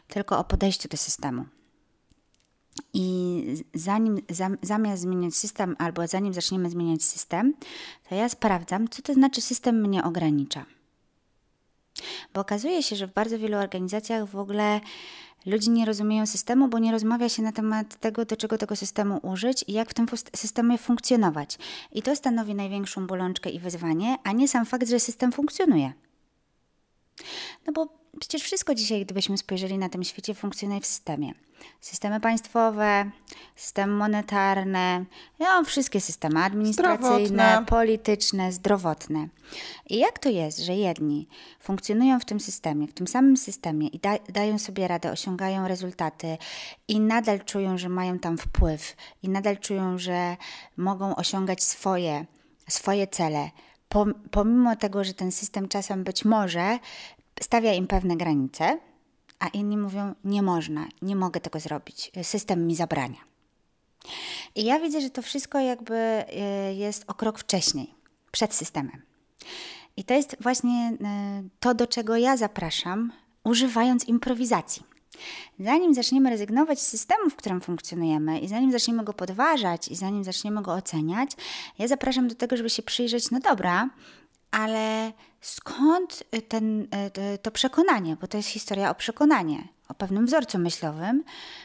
tylko 0.07 0.39
o 0.39 0.43
podejściu 0.43 0.89
do 0.89 0.98
systemu. 0.98 1.45
I 2.94 3.44
zanim, 3.74 4.22
zamiast 4.62 5.01
zmieniać 5.01 5.36
system, 5.36 5.75
albo 5.80 6.08
zanim 6.08 6.34
zaczniemy 6.34 6.70
zmieniać 6.70 7.03
system, 7.03 7.53
to 8.10 8.15
ja 8.15 8.30
sprawdzam, 8.30 8.88
co 8.88 9.01
to 9.01 9.13
znaczy 9.13 9.42
system 9.42 9.82
mnie 9.82 10.03
ogranicza. 10.03 10.65
Bo 12.34 12.42
okazuje 12.42 12.84
się, 12.84 12.96
że 12.96 13.08
w 13.08 13.13
bardzo 13.13 13.39
wielu 13.39 13.58
organizacjach 13.58 14.30
w 14.30 14.36
ogóle 14.36 14.82
ludzie 15.46 15.72
nie 15.72 15.86
rozumieją 15.86 16.25
systemu, 16.25 16.68
bo 16.68 16.80
nie 16.80 16.92
rozmawia 16.92 17.30
się 17.30 17.42
na 17.44 17.51
temat 17.51 17.96
tego, 17.96 18.25
do 18.25 18.38
czego 18.38 18.58
tego 18.58 18.75
systemu 18.75 19.20
użyć 19.24 19.65
i 19.68 19.74
jak 19.74 19.89
w 19.89 19.94
tym 19.94 20.06
systemie 20.36 20.77
funkcjonować. 20.77 21.58
I 21.92 22.01
to 22.01 22.15
stanowi 22.15 22.56
największą 22.56 23.08
bolączkę 23.08 23.50
i 23.50 23.60
wyzwanie, 23.60 24.18
a 24.24 24.32
nie 24.32 24.48
sam 24.48 24.65
fakt, 24.65 24.89
że 24.89 25.00
system 25.00 25.32
funkcjonuje. 25.32 25.94
No 27.68 27.74
bo 27.74 28.02
przecież 28.20 28.41
wszystko 28.41 28.75
dzisiaj, 28.75 29.05
gdybyśmy 29.05 29.38
spojrzeli 29.38 29.77
na 29.77 29.89
tym 29.89 30.03
świecie, 30.03 30.34
funkcjonuje 30.34 30.82
w 30.82 30.86
systemie 30.86 31.34
systemy 31.82 32.20
państwowe, 32.20 33.12
systemy 33.55 33.93
monetarne, 33.93 35.05
no, 35.39 35.63
wszystkie 35.63 36.01
systemy 36.01 36.43
administracyjne, 36.43 37.27
zdrowotne. 37.27 37.65
polityczne, 37.65 38.51
zdrowotne. 38.51 39.27
I 39.89 39.98
jak 39.98 40.20
to 40.20 40.29
jest, 40.29 40.60
że 40.60 40.75
jedni 40.75 41.27
funkcjonują 41.60 42.20
w 42.20 42.25
tym 42.25 42.39
systemie, 42.39 42.88
w 42.88 42.93
tym 42.93 43.08
samym 43.08 43.38
systemie 43.38 43.88
i 43.88 44.00
da, 44.00 44.17
dają 44.29 44.60
sobie 44.60 44.88
radę, 44.88 45.12
osiągają 45.12 45.67
rezultaty 45.67 46.38
i 46.88 47.00
nadal 47.00 47.39
czują, 47.39 47.77
że 47.77 47.89
mają 47.89 48.20
tam 48.20 48.38
wpływ 48.38 48.96
i 49.24 49.29
nadal 49.29 49.58
czują, 49.58 49.98
że 49.98 50.38
mogą 50.77 51.15
osiągać 51.15 51.63
swoje, 51.63 52.25
swoje 52.70 53.08
cele, 53.08 53.50
pomimo 54.32 54.75
tego, 54.75 55.03
że 55.03 55.13
ten 55.13 55.32
system 55.32 55.67
czasem 55.67 56.03
być 56.03 56.25
może 56.25 56.79
stawia 57.43 57.73
im 57.73 57.88
pewne 57.88 58.17
granice, 58.17 58.79
a 59.39 59.47
inni 59.47 59.77
mówią: 59.77 60.15
Nie 60.23 60.41
można, 60.41 60.88
nie 61.01 61.15
mogę 61.15 61.39
tego 61.39 61.59
zrobić, 61.59 62.12
system 62.23 62.67
mi 62.67 62.75
zabrania. 62.75 63.19
I 64.55 64.65
ja 64.65 64.79
widzę, 64.79 65.01
że 65.01 65.09
to 65.09 65.21
wszystko 65.21 65.59
jakby 65.59 65.95
e, 65.95 66.73
jest 66.73 67.03
o 67.07 67.13
krok 67.13 67.39
wcześniej, 67.39 67.93
przed 68.31 68.53
systemem. 68.53 69.01
I 69.97 70.03
to 70.03 70.13
jest 70.13 70.35
właśnie 70.39 70.97
e, 71.03 71.43
to, 71.59 71.73
do 71.73 71.88
czego 71.88 72.17
ja 72.17 72.38
zapraszam, 72.38 73.12
używając 73.43 74.07
improwizacji. 74.07 74.83
Zanim 75.59 75.93
zaczniemy 75.93 76.29
rezygnować 76.29 76.79
z 76.81 76.88
systemu, 76.88 77.29
w 77.29 77.35
którym 77.35 77.62
funkcjonujemy, 77.62 78.39
i 78.39 78.47
zanim 78.47 78.71
zaczniemy 78.71 79.03
go 79.03 79.13
podważać, 79.13 79.88
i 79.88 79.95
zanim 79.95 80.23
zaczniemy 80.23 80.62
go 80.62 80.73
oceniać, 80.73 81.31
ja 81.79 81.88
zapraszam 81.88 82.27
do 82.27 82.35
tego, 82.35 82.57
żeby 82.57 82.69
się 82.69 82.83
przyjrzeć, 82.83 83.31
no 83.31 83.39
dobra, 83.39 83.89
ale 84.51 85.12
skąd 85.43 86.23
ten, 86.47 86.88
e, 86.91 87.38
to 87.38 87.51
przekonanie? 87.51 88.17
Bo 88.21 88.27
to 88.27 88.38
jest 88.38 88.50
historia 88.50 88.89
o 88.89 88.95
przekonanie, 88.95 89.67
o 89.89 89.93
pewnym 89.93 90.25
wzorcu 90.25 90.59
myślowym, 90.59 91.23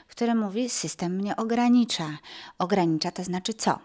który 0.08 0.34
mówi: 0.34 0.70
system 0.70 1.16
mnie 1.16 1.36
ogranicza. 1.36 2.18
Ogranicza 2.58 3.10
to 3.10 3.24
znaczy 3.24 3.54
co? 3.54 3.78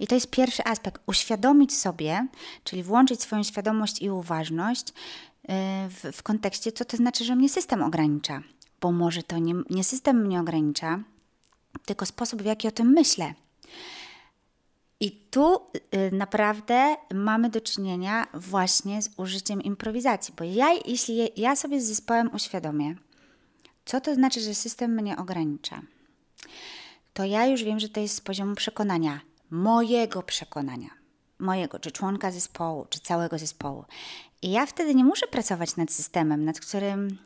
I 0.00 0.06
to 0.06 0.14
jest 0.14 0.30
pierwszy 0.30 0.64
aspekt. 0.64 1.02
Uświadomić 1.06 1.76
sobie, 1.76 2.26
czyli 2.64 2.82
włączyć 2.82 3.22
swoją 3.22 3.42
świadomość 3.42 4.02
i 4.02 4.10
uważność 4.10 4.92
w, 5.88 6.10
w 6.12 6.22
kontekście, 6.22 6.72
co 6.72 6.84
to 6.84 6.96
znaczy, 6.96 7.24
że 7.24 7.36
mnie 7.36 7.48
system 7.48 7.82
ogranicza. 7.82 8.42
Bo 8.80 8.92
może 8.92 9.22
to 9.22 9.38
nie, 9.38 9.54
nie 9.70 9.84
system 9.84 10.26
mnie 10.26 10.40
ogranicza, 10.40 11.00
tylko 11.86 12.06
sposób, 12.06 12.42
w 12.42 12.44
jaki 12.44 12.68
o 12.68 12.70
tym 12.70 12.88
myślę. 12.88 13.34
I 15.00 15.10
tu 15.30 15.56
y, 15.56 16.10
naprawdę 16.12 16.96
mamy 17.14 17.50
do 17.50 17.60
czynienia 17.60 18.26
właśnie 18.34 19.02
z 19.02 19.10
użyciem 19.16 19.62
improwizacji, 19.62 20.34
bo 20.38 20.44
ja, 20.44 20.68
jeśli 20.86 21.28
ja 21.36 21.56
sobie 21.56 21.80
z 21.80 21.86
zespołem 21.86 22.34
uświadomię, 22.34 22.94
co 23.84 24.00
to 24.00 24.14
znaczy, 24.14 24.40
że 24.40 24.54
system 24.54 24.94
mnie 24.94 25.16
ogranicza, 25.16 25.82
to 27.12 27.24
ja 27.24 27.46
już 27.46 27.64
wiem, 27.64 27.80
że 27.80 27.88
to 27.88 28.00
jest 28.00 28.14
z 28.14 28.20
poziomu 28.20 28.54
przekonania, 28.54 29.20
mojego 29.50 30.22
przekonania, 30.22 30.88
mojego, 31.38 31.78
czy 31.78 31.92
członka 31.92 32.30
zespołu, 32.30 32.86
czy 32.90 33.00
całego 33.00 33.38
zespołu. 33.38 33.84
I 34.42 34.50
ja 34.50 34.66
wtedy 34.66 34.94
nie 34.94 35.04
muszę 35.04 35.26
pracować 35.26 35.76
nad 35.76 35.92
systemem, 35.92 36.44
nad 36.44 36.60
którym 36.60 37.18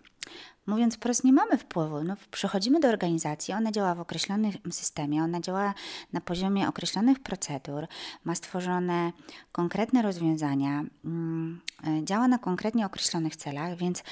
Mówiąc 0.67 0.97
wprost, 0.97 1.25
nie 1.25 1.33
mamy 1.33 1.59
wpływu. 1.59 2.05
No, 2.05 2.17
przychodzimy 2.31 2.81
do 2.81 2.89
organizacji, 2.89 3.55
ona 3.55 3.73
działa 3.73 3.95
w 3.95 4.01
określonym 4.01 4.53
systemie, 4.71 5.23
ona 5.23 5.41
działa 5.41 5.75
na 6.13 6.21
poziomie 6.21 6.69
określonych 6.69 7.21
procedur, 7.21 7.87
ma 8.25 8.35
stworzone 8.35 9.13
konkretne 9.53 10.03
rozwiązania, 10.03 10.85
mm, 11.05 11.61
e, 11.87 12.05
działa 12.05 12.29
na 12.29 12.39
konkretnie 12.39 12.87
określonych 12.87 13.37
celach, 13.37 13.77
więc 13.77 13.99
y, 13.99 14.03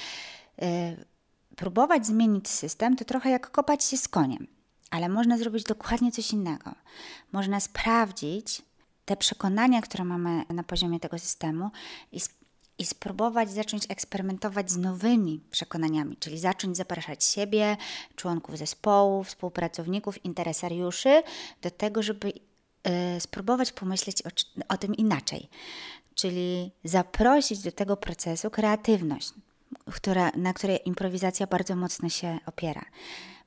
próbować 1.55 2.07
zmienić 2.07 2.49
system 2.49 2.95
to 2.95 3.05
trochę 3.05 3.29
jak 3.29 3.51
kopać 3.51 3.83
się 3.83 3.97
z 3.97 4.07
koniem, 4.07 4.47
ale 4.89 5.09
można 5.09 5.37
zrobić 5.37 5.63
dokładnie 5.63 6.11
coś 6.11 6.33
innego. 6.33 6.71
Można 7.31 7.59
sprawdzić 7.59 8.61
te 9.05 9.17
przekonania, 9.17 9.81
które 9.81 10.05
mamy 10.05 10.43
na 10.49 10.63
poziomie 10.63 10.99
tego 10.99 11.19
systemu 11.19 11.71
i 12.11 12.19
i 12.81 12.85
spróbować 12.85 13.51
zacząć 13.51 13.83
eksperymentować 13.89 14.71
z 14.71 14.77
nowymi 14.77 15.41
przekonaniami, 15.51 16.17
czyli 16.17 16.39
zacząć 16.39 16.77
zapraszać 16.77 17.23
siebie, 17.23 17.77
członków 18.15 18.57
zespołu, 18.57 19.23
współpracowników, 19.23 20.25
interesariuszy 20.25 21.23
do 21.61 21.71
tego, 21.71 22.03
żeby 22.03 22.27
y, 23.17 23.19
spróbować 23.19 23.71
pomyśleć 23.71 24.21
o, 24.21 24.29
o 24.73 24.77
tym 24.77 24.95
inaczej. 24.95 25.49
Czyli 26.15 26.71
zaprosić 26.83 27.59
do 27.59 27.71
tego 27.71 27.97
procesu 27.97 28.49
kreatywność, 28.49 29.33
która, 29.91 30.31
na 30.35 30.53
której 30.53 30.79
improwizacja 30.85 31.47
bardzo 31.47 31.75
mocno 31.75 32.09
się 32.09 32.39
opiera. 32.45 32.85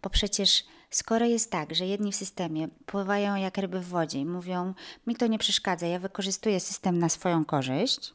Bo 0.03 0.11
przecież 0.11 0.65
skoro 0.91 1.27
jest 1.27 1.51
tak, 1.51 1.75
że 1.75 1.87
jedni 1.87 2.13
w 2.13 2.17
systemie 2.17 2.69
pływają 2.87 3.37
jak 3.37 3.59
ryby 3.59 3.81
w 3.81 3.89
wodzie 3.89 4.19
i 4.19 4.27
mówią, 4.27 4.75
mi 5.07 5.17
to 5.17 5.27
nie 5.27 5.39
przeszkadza, 5.39 5.87
ja 5.87 5.99
wykorzystuję 5.99 6.61
system 6.61 6.99
na 6.99 7.09
swoją 7.09 7.45
korzyść, 7.45 8.15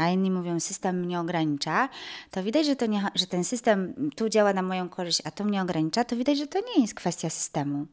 a 0.00 0.10
inni 0.10 0.30
mówią, 0.30 0.60
system 0.60 1.00
mnie 1.00 1.20
ogranicza, 1.20 1.88
to 2.30 2.42
widać, 2.42 2.66
że, 2.66 2.76
to 2.76 2.86
nie, 2.86 3.06
że 3.14 3.26
ten 3.26 3.44
system 3.44 3.94
tu 4.16 4.28
działa 4.28 4.52
na 4.52 4.62
moją 4.62 4.88
korzyść, 4.88 5.22
a 5.24 5.30
tu 5.30 5.44
mnie 5.44 5.62
ogranicza, 5.62 6.04
to 6.04 6.16
widać, 6.16 6.38
że 6.38 6.46
to 6.46 6.58
nie 6.58 6.82
jest 6.82 6.94
kwestia 6.94 7.30
systemu, 7.30 7.86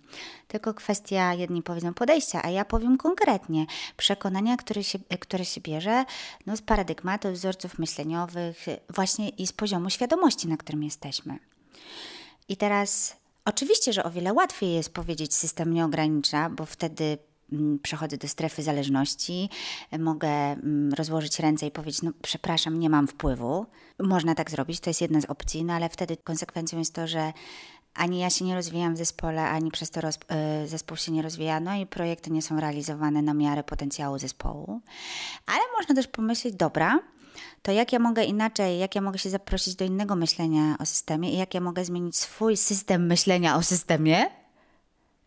tylko 0.47 0.73
kwestia, 0.73 1.33
jedni 1.33 1.63
powiedzą 1.63 1.93
podejścia, 1.93 2.41
a 2.43 2.49
ja 2.49 2.65
powiem 2.65 2.97
konkretnie, 2.97 3.65
przekonania, 3.97 4.57
które 4.57 4.83
się, 4.83 4.99
które 5.19 5.45
się 5.45 5.61
bierze 5.61 6.05
no, 6.45 6.57
z 6.57 6.61
paradygmatów, 6.61 7.31
wzorców 7.31 7.79
myśleniowych, 7.79 8.65
właśnie 8.89 9.29
i 9.29 9.47
z 9.47 9.53
poziomu 9.53 9.89
świadomości, 9.89 10.47
na 10.47 10.57
którym 10.57 10.83
jesteśmy. 10.83 11.39
I 12.49 12.57
teraz 12.57 13.17
Oczywiście, 13.47 13.93
że 13.93 14.03
o 14.03 14.11
wiele 14.11 14.33
łatwiej 14.33 14.73
jest 14.73 14.93
powiedzieć, 14.93 15.35
system 15.35 15.73
nie 15.73 15.85
ogranicza, 15.85 16.49
bo 16.49 16.65
wtedy 16.65 17.17
przechodzę 17.81 18.17
do 18.17 18.27
strefy 18.27 18.63
zależności, 18.63 19.49
mogę 19.99 20.29
mm, 20.29 20.93
rozłożyć 20.93 21.39
ręce 21.39 21.67
i 21.67 21.71
powiedzieć: 21.71 22.01
No, 22.01 22.11
przepraszam, 22.21 22.79
nie 22.79 22.89
mam 22.89 23.07
wpływu. 23.07 23.65
Można 23.99 24.35
tak 24.35 24.51
zrobić, 24.51 24.79
to 24.79 24.89
jest 24.89 25.01
jedna 25.01 25.21
z 25.21 25.25
opcji, 25.25 25.65
no 25.65 25.73
ale 25.73 25.89
wtedy 25.89 26.17
konsekwencją 26.17 26.79
jest 26.79 26.93
to, 26.93 27.07
że 27.07 27.33
ani 27.93 28.19
ja 28.19 28.29
się 28.29 28.45
nie 28.45 28.55
rozwijam 28.55 28.95
w 28.95 28.97
zespole, 28.97 29.43
ani 29.43 29.71
przez 29.71 29.89
to 29.89 30.01
roz, 30.01 30.15
y, 30.63 30.67
zespół 30.67 30.97
się 30.97 31.11
nie 31.11 31.21
rozwija, 31.21 31.59
no 31.59 31.75
i 31.75 31.85
projekty 31.85 32.31
nie 32.31 32.41
są 32.41 32.59
realizowane 32.59 33.21
na 33.21 33.33
miarę 33.33 33.63
potencjału 33.63 34.19
zespołu. 34.19 34.81
Ale 35.45 35.59
można 35.77 35.95
też 35.95 36.07
pomyśleć: 36.07 36.55
Dobra, 36.55 36.99
to 37.61 37.71
jak 37.71 37.93
ja 37.93 37.99
mogę 37.99 38.23
inaczej, 38.23 38.79
jak 38.79 38.95
ja 38.95 39.01
mogę 39.01 39.19
się 39.19 39.29
zaprosić 39.29 39.75
do 39.75 39.85
innego 39.85 40.15
myślenia 40.15 40.75
o 40.79 40.85
systemie 40.85 41.33
i 41.33 41.37
jak 41.37 41.53
ja 41.53 41.61
mogę 41.61 41.85
zmienić 41.85 42.17
swój 42.17 42.57
system 42.57 43.05
myślenia 43.05 43.55
o 43.55 43.63
systemie, 43.63 44.25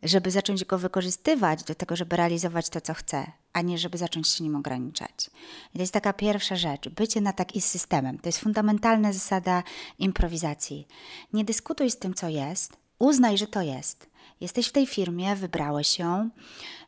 żeby 0.03 0.31
zacząć 0.31 0.65
go 0.65 0.79
wykorzystywać 0.79 1.65
do 1.65 1.75
tego, 1.75 1.97
żeby 1.97 2.17
realizować 2.17 2.69
to, 2.69 2.81
co 2.81 2.95
chce, 2.95 3.33
a 3.53 3.63
nie 3.63 3.79
żeby 3.79 3.99
zacząć 3.99 4.29
się 4.29 4.45
nim 4.45 4.57
ograniczać. 4.57 5.31
I 5.75 5.77
to 5.77 5.81
jest 5.81 5.93
taka 5.93 6.13
pierwsza 6.13 6.57
rzecz, 6.57 6.89
bycie 6.89 7.21
na 7.21 7.33
tak 7.33 7.57
i 7.57 7.61
z 7.61 7.65
systemem. 7.65 8.19
To 8.19 8.29
jest 8.29 8.39
fundamentalna 8.39 9.13
zasada 9.13 9.63
improwizacji. 9.99 10.87
Nie 11.33 11.45
dyskutuj 11.45 11.91
z 11.91 11.99
tym, 11.99 12.15
co 12.15 12.29
jest, 12.29 12.77
uznaj, 12.99 13.39
że 13.39 13.47
to 13.47 13.63
jest. 13.63 14.11
Jesteś 14.41 14.69
w 14.69 14.73
tej 14.73 14.87
firmie, 14.87 15.37
wybrałeś 15.37 15.99
ją, 15.99 16.31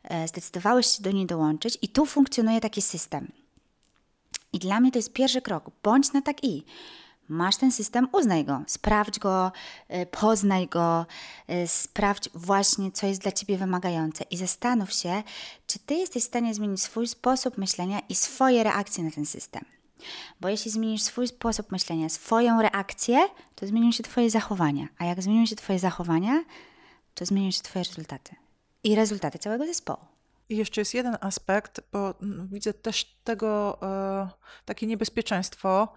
e, 0.03 0.27
zdecydowałeś 0.27 0.87
się 0.87 1.03
do 1.03 1.11
niej 1.11 1.25
dołączyć 1.25 1.77
i 1.81 1.89
tu 1.89 2.05
funkcjonuje 2.05 2.61
taki 2.61 2.81
system. 2.81 3.31
I 4.53 4.59
dla 4.59 4.79
mnie 4.79 4.91
to 4.91 4.99
jest 4.99 5.13
pierwszy 5.13 5.41
krok. 5.41 5.71
Bądź 5.83 6.13
na 6.13 6.21
tak 6.21 6.43
i. 6.43 6.63
Masz 7.33 7.57
ten 7.57 7.71
system, 7.71 8.07
uznaj 8.11 8.45
go, 8.45 8.61
sprawdź 8.67 9.19
go, 9.19 9.51
y, 9.89 10.05
poznaj 10.05 10.67
go, 10.67 11.05
y, 11.49 11.67
sprawdź 11.67 12.29
właśnie, 12.33 12.91
co 12.91 13.07
jest 13.07 13.21
dla 13.21 13.31
ciebie 13.31 13.57
wymagające 13.57 14.23
i 14.31 14.37
zastanów 14.37 14.93
się, 14.93 15.23
czy 15.67 15.79
ty 15.79 15.93
jesteś 15.95 16.23
w 16.23 16.25
stanie 16.25 16.53
zmienić 16.53 16.81
swój 16.81 17.07
sposób 17.07 17.57
myślenia 17.57 17.99
i 18.09 18.15
swoje 18.15 18.63
reakcje 18.63 19.03
na 19.03 19.11
ten 19.11 19.25
system. 19.25 19.65
Bo 20.41 20.49
jeśli 20.49 20.71
zmienisz 20.71 21.01
swój 21.01 21.27
sposób 21.27 21.71
myślenia, 21.71 22.09
swoją 22.09 22.61
reakcję, 22.61 23.27
to 23.55 23.67
zmienią 23.67 23.91
się 23.91 24.03
Twoje 24.03 24.29
zachowania. 24.29 24.87
A 24.97 25.05
jak 25.05 25.21
zmienią 25.21 25.45
się 25.45 25.55
Twoje 25.55 25.79
zachowania, 25.79 26.43
to 27.13 27.25
zmienią 27.25 27.51
się 27.51 27.61
Twoje 27.61 27.85
rezultaty. 27.85 28.35
I 28.83 28.95
rezultaty 28.95 29.39
całego 29.39 29.65
zespołu. 29.65 30.05
I 30.49 30.57
jeszcze 30.57 30.81
jest 30.81 30.93
jeden 30.93 31.17
aspekt, 31.21 31.81
bo 31.91 32.13
mm, 32.21 32.47
widzę 32.47 32.73
też 32.73 33.05
tego 33.23 33.81
e, 33.81 34.29
takie 34.65 34.87
niebezpieczeństwo 34.87 35.93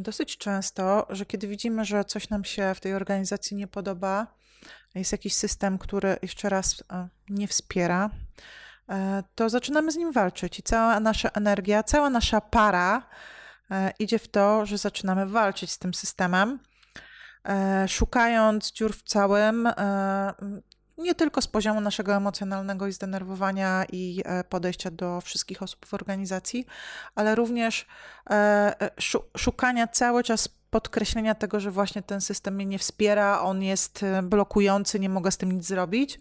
dosyć 0.00 0.38
często, 0.38 1.06
że 1.10 1.26
kiedy 1.26 1.48
widzimy, 1.48 1.84
że 1.84 2.04
coś 2.04 2.28
nam 2.28 2.44
się 2.44 2.74
w 2.74 2.80
tej 2.80 2.94
organizacji 2.94 3.56
nie 3.56 3.66
podoba, 3.66 4.26
jest 4.98 5.12
jakiś 5.12 5.34
system, 5.34 5.78
który 5.78 6.16
jeszcze 6.22 6.48
raz 6.48 6.84
e, 6.92 7.08
nie 7.28 7.48
wspiera, 7.48 8.10
e, 8.88 9.22
to 9.34 9.48
zaczynamy 9.48 9.92
z 9.92 9.96
nim 9.96 10.12
walczyć 10.12 10.58
i 10.58 10.62
cała 10.62 11.00
nasza 11.00 11.28
energia, 11.28 11.82
cała 11.82 12.10
nasza 12.10 12.40
para 12.40 13.08
e, 13.70 13.92
idzie 13.98 14.18
w 14.18 14.28
to, 14.28 14.66
że 14.66 14.78
zaczynamy 14.78 15.26
walczyć 15.26 15.70
z 15.70 15.78
tym 15.78 15.94
systemem 15.94 16.58
e, 17.48 17.88
szukając 17.88 18.72
dziur 18.72 18.96
w 18.96 19.02
całym, 19.02 19.66
e, 19.66 19.72
nie 20.98 21.14
tylko 21.14 21.42
z 21.42 21.46
poziomu 21.46 21.80
naszego 21.80 22.14
emocjonalnego 22.14 22.86
i 22.86 22.92
zdenerwowania 22.92 23.84
i 23.92 24.22
e, 24.24 24.44
podejścia 24.44 24.90
do 24.90 25.20
wszystkich 25.20 25.62
osób 25.62 25.86
w 25.86 25.94
organizacji, 25.94 26.66
ale 27.14 27.34
również 27.34 27.86
e, 28.30 28.32
e, 28.80 28.90
szu- 29.00 29.24
szukania 29.36 29.86
cały 29.88 30.24
czas 30.24 30.48
podkreślenia 30.70 31.34
tego, 31.34 31.60
że 31.60 31.70
właśnie 31.70 32.02
ten 32.02 32.20
system 32.20 32.54
mnie 32.54 32.66
nie 32.66 32.78
wspiera, 32.78 33.40
on 33.40 33.62
jest 33.62 34.04
blokujący, 34.22 35.00
nie 35.00 35.08
mogę 35.08 35.30
z 35.30 35.36
tym 35.36 35.52
nic 35.52 35.66
zrobić. 35.66 36.18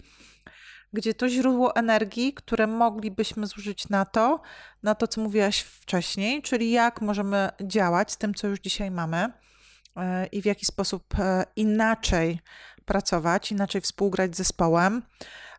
Gdzie 0.94 1.13
to 1.13 1.29
źródło 1.29 1.75
energii, 1.75 2.34
które 2.34 2.67
moglibyśmy 2.67 3.48
zużyć 3.48 3.89
na 3.89 4.05
to, 4.05 4.41
na 4.84 4.96
to, 4.96 5.08
co 5.08 5.22
mówiłaś 5.22 5.60
wcześniej, 5.60 6.41
czyli 6.41 6.72
jak 6.72 7.01
możemy 7.01 7.50
działać 7.62 8.12
z 8.12 8.17
tym, 8.17 8.34
co 8.34 8.48
już 8.48 8.60
dzisiaj 8.60 8.91
mamy 8.91 9.32
i 10.32 10.41
w 10.41 10.46
jaki 10.46 10.65
sposób 10.65 11.13
inaczej 11.55 12.39
pracować, 12.86 13.51
inaczej 13.51 13.82
współgrać 13.82 14.36
z 14.36 14.38
zespołem 14.38 15.01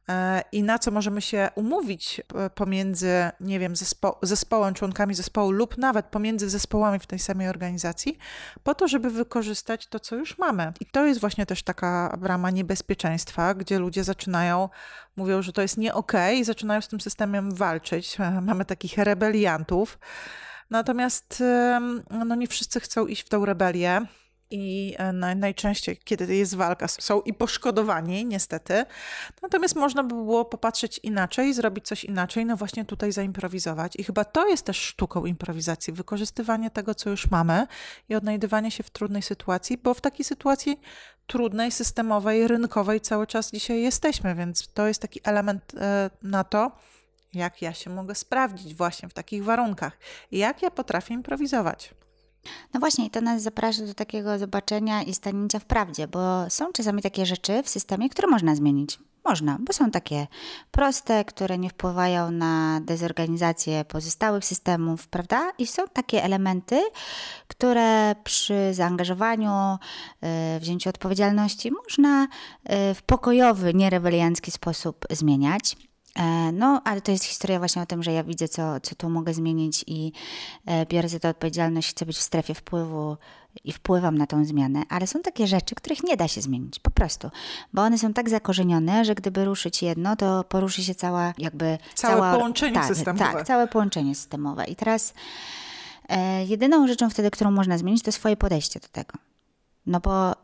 e, 0.09 0.43
i 0.53 0.63
na 0.63 0.79
co 0.79 0.91
możemy 0.91 1.23
się 1.23 1.49
umówić 1.55 2.21
e, 2.35 2.51
pomiędzy, 2.51 3.31
nie 3.41 3.59
wiem, 3.59 3.77
zespo 3.77 4.19
zespołem, 4.23 4.75
członkami 4.75 5.15
zespołu 5.15 5.51
lub 5.51 5.79
nawet 5.79 6.07
pomiędzy 6.07 6.51
zespołami 6.51 6.99
w 6.99 7.07
tej 7.07 7.19
samej 7.19 7.49
organizacji, 7.49 8.19
po 8.63 8.75
to, 8.75 8.89
żeby 8.89 9.11
wykorzystać 9.11 9.87
to, 9.87 10.01
co 10.01 10.17
już 10.17 10.39
mamy. 10.39 10.73
I 10.81 10.87
to 10.87 11.07
jest 11.07 11.21
właśnie 11.21 11.47
też 11.47 11.63
taka 11.63 12.17
brama 12.21 12.51
niebezpieczeństwa, 12.51 13.55
gdzie 13.55 13.79
ludzie 13.79 14.05
zaczynają, 14.05 14.69
mówią, 15.17 15.43
że 15.43 15.53
to 15.53 15.63
jest 15.63 15.77
nie 15.77 15.95
okay, 15.95 16.35
i 16.35 16.45
zaczynają 16.45 16.81
z 16.81 16.89
tym 16.89 17.01
systemem 17.01 17.55
walczyć. 17.55 18.21
E, 18.21 18.41
Mamy 18.41 18.65
takich 18.65 18.99
rebeliantów. 18.99 19.99
Natomiast 20.71 21.43
no 22.11 22.35
nie 22.35 22.47
wszyscy 22.47 22.81
chcą 22.81 23.07
iść 23.07 23.23
w 23.23 23.29
tą 23.29 23.45
rebelię. 23.45 24.07
I 24.51 24.95
e, 24.99 25.13
naj, 25.13 25.37
najczęściej, 25.37 25.97
kiedy 26.05 26.37
jest 26.37 26.55
walka, 26.55 26.89
są 26.89 27.21
i 27.21 27.35
poszkodowani, 27.35 28.27
niestety. 28.27 28.85
Natomiast 29.43 29.77
można 29.77 30.03
by 30.03 30.15
było 30.15 30.45
popatrzeć 30.45 31.01
inaczej, 31.03 31.55
zrobić 31.55 31.87
coś 31.87 32.05
inaczej, 32.05 32.47
no 32.47 32.57
właśnie 32.57 32.85
tutaj 32.85 33.13
zaimprowizować. 33.13 33.97
I 33.97 34.05
chyba 34.05 34.25
to 34.25 34.49
jest 34.49 34.67
też 34.67 34.77
sztuką 34.77 35.25
improwizacji, 35.25 35.93
wykorzystywanie 35.93 36.71
tego, 36.71 36.95
co 36.95 37.11
już 37.11 37.31
mamy 37.31 37.67
i 38.09 38.15
odnajdywanie 38.15 38.71
się 38.71 38.83
w 38.83 38.91
trudnej 38.91 39.23
sytuacji, 39.23 39.79
bo 39.79 39.95
w 39.95 40.01
takiej 40.01 40.25
sytuacji 40.25 40.81
trudnej, 41.27 41.73
systemowej, 41.73 42.49
rynkowej 42.49 43.01
cały 43.01 43.27
czas 43.27 43.51
dzisiaj 43.51 43.83
jesteśmy, 43.83 44.35
więc 44.35 44.69
to 44.69 44.87
jest 44.87 45.03
taki 45.03 45.21
element 45.25 45.73
e, 45.75 46.11
na 46.23 46.45
to, 46.45 46.73
jak 47.35 47.63
ja 47.63 47.73
się 47.73 47.91
mogę 47.91 48.15
sprawdzić 48.15 48.75
właśnie 48.75 49.09
w 49.09 49.15
takich 49.15 49.45
warunkach, 49.45 49.99
jak 50.33 50.63
ja 50.63 50.71
potrafię 50.71 51.15
improwizować. 51.15 51.95
No 52.75 52.81
właśnie, 52.81 53.07
i 53.07 53.11
to 53.11 53.21
nas 53.21 53.43
zaprasza 53.43 53.87
do 53.87 53.95
takiego 53.95 54.39
zobaczenia 54.39 55.03
i 55.03 55.15
stanięcia 55.15 55.59
w 55.59 55.65
prawdzie, 55.65 56.09
bo 56.09 56.51
są 56.51 56.73
czasami 56.73 57.03
takie 57.03 57.27
rzeczy 57.27 57.63
w 57.63 57.69
systemie, 57.69 58.09
które 58.09 58.29
można 58.29 58.55
zmienić. 58.55 58.99
Można, 59.25 59.59
bo 59.61 59.73
są 59.73 59.91
takie 59.91 60.27
proste, 60.71 61.25
które 61.25 61.59
nie 61.59 61.71
wpływają 61.71 62.31
na 62.31 62.81
dezorganizację 62.81 63.85
pozostałych 63.85 64.45
systemów, 64.45 65.09
prawda? 65.09 65.53
I 65.59 65.67
są 65.67 65.83
takie 65.93 66.25
elementy, 66.25 66.83
które 67.49 68.15
przy 68.25 68.75
zaangażowaniu, 68.75 69.79
y, 70.57 70.61
wzięciu 70.61 70.91
odpowiedzialności 70.91 71.71
można 71.73 72.25
y, 72.25 72.29
w 72.95 73.03
pokojowy, 73.03 73.75
nierebeliancki 73.75 74.51
sposób 74.51 75.07
zmieniać. 75.11 75.77
E, 76.17 76.53
No, 76.53 76.83
ale 76.85 77.01
to 77.01 77.13
jest 77.13 77.25
historia 77.25 77.59
właśnie 77.59 77.83
o 77.83 77.87
tym, 77.87 78.03
że 78.03 78.13
ja 78.13 78.25
widzę, 78.25 78.49
co, 78.49 78.81
co 78.81 78.95
tu 78.95 79.11
mogę 79.11 79.35
zmienić 79.35 79.85
i 79.87 80.13
e, 80.67 80.87
biorę 80.87 81.09
za 81.09 81.19
to 81.19 81.29
odpowiedzialność, 81.29 81.91
chcę 81.91 82.07
być 82.07 82.17
w 82.17 82.21
strefie 82.21 82.55
wpływu 82.55 83.17
i 83.65 83.73
wpływam 83.73 84.19
na 84.19 84.27
tą 84.27 84.45
zmianę, 84.45 84.83
ale 84.89 85.07
są 85.07 85.23
takie 85.23 85.47
rzeczy, 85.47 85.75
których 85.75 86.05
nie 86.05 86.17
da 86.17 86.29
się 86.29 86.41
zmienić, 86.41 86.79
po 86.79 86.91
prostu, 86.91 87.31
bo 87.73 87.83
one 87.83 87.99
są 87.99 88.13
tak 88.13 88.31
zakorzenione, 88.31 89.05
że 89.05 89.15
gdyby 89.15 89.45
ruszyć 89.45 89.83
jedno, 89.83 90.17
to 90.17 90.45
poruszy 90.45 90.83
się 90.85 90.95
cała 90.95 91.33
jakby... 91.39 91.79
Całe 91.95 92.15
cała, 92.15 92.35
połączenie 92.35 92.75
tak, 92.75 92.87
systemowe. 92.87 93.33
Tak, 93.33 93.47
całe 93.47 93.69
połączenie 93.69 94.15
systemowe. 94.15 94.65
I 94.65 94.77
teraz 94.77 95.15
e, 96.09 96.45
jedyną 96.45 96.87
rzeczą 96.87 97.11
wtedy, 97.11 97.31
którą 97.31 97.51
można 97.51 97.79
zmienić, 97.79 98.03
to 98.03 98.13
swoje 98.13 98.37
podejście 98.37 98.81
do 98.81 98.89
tego. 98.89 99.19
No 99.87 100.01
bo 100.01 100.33
y, 100.33 100.37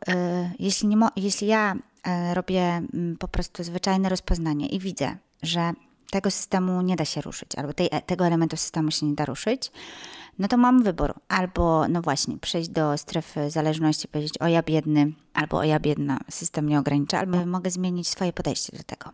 jeśli, 0.58 0.88
nie 0.88 1.08
jeśli 1.16 1.46
ja 1.46 1.74
y, 1.74 2.34
robię 2.34 2.62
mm, 2.62 3.16
po 3.18 3.28
prostu 3.28 3.64
zwyczajne 3.64 4.08
rozpoznanie 4.08 4.66
i 4.66 4.78
widzę, 4.78 5.16
że 5.42 5.72
tego 6.10 6.30
systemu 6.30 6.82
nie 6.82 6.96
da 6.96 7.04
się 7.04 7.20
ruszyć, 7.20 7.54
albo 7.56 7.72
tej, 7.72 7.88
tego 8.06 8.26
elementu 8.26 8.56
systemu 8.56 8.90
się 8.90 9.06
nie 9.06 9.14
da 9.14 9.24
ruszyć, 9.24 9.72
no 10.38 10.48
to 10.48 10.56
mam 10.56 10.82
wybór. 10.82 11.14
Albo, 11.28 11.88
no 11.88 12.02
właśnie, 12.02 12.38
przejść 12.38 12.68
do 12.68 12.98
strefy 12.98 13.50
zależności, 13.50 14.08
powiedzieć 14.08 14.38
o 14.38 14.46
ja 14.46 14.62
biedny, 14.62 15.12
albo 15.34 15.58
o 15.58 15.64
ja 15.64 15.80
biedna, 15.80 16.18
system 16.30 16.68
nie 16.68 16.78
ogranicza, 16.78 17.18
albo 17.18 17.46
mogę 17.46 17.70
zmienić 17.70 18.08
swoje 18.08 18.32
podejście 18.32 18.76
do 18.76 18.82
tego. 18.82 19.10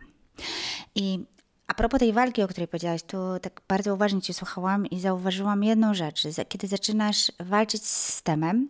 I 0.95 1.25
a 1.67 1.73
propos 1.73 1.99
tej 1.99 2.13
walki, 2.13 2.43
o 2.43 2.47
której 2.47 2.67
powiedziałaś, 2.67 3.03
to 3.03 3.39
tak 3.39 3.61
bardzo 3.67 3.93
uważnie 3.93 4.21
Cię 4.21 4.33
słuchałam 4.33 4.85
i 4.85 4.99
zauważyłam 4.99 5.63
jedną 5.63 5.93
rzecz. 5.93 6.23
Kiedy 6.49 6.67
zaczynasz 6.67 7.31
walczyć 7.39 7.85
z 7.85 7.89
systemem, 7.89 8.69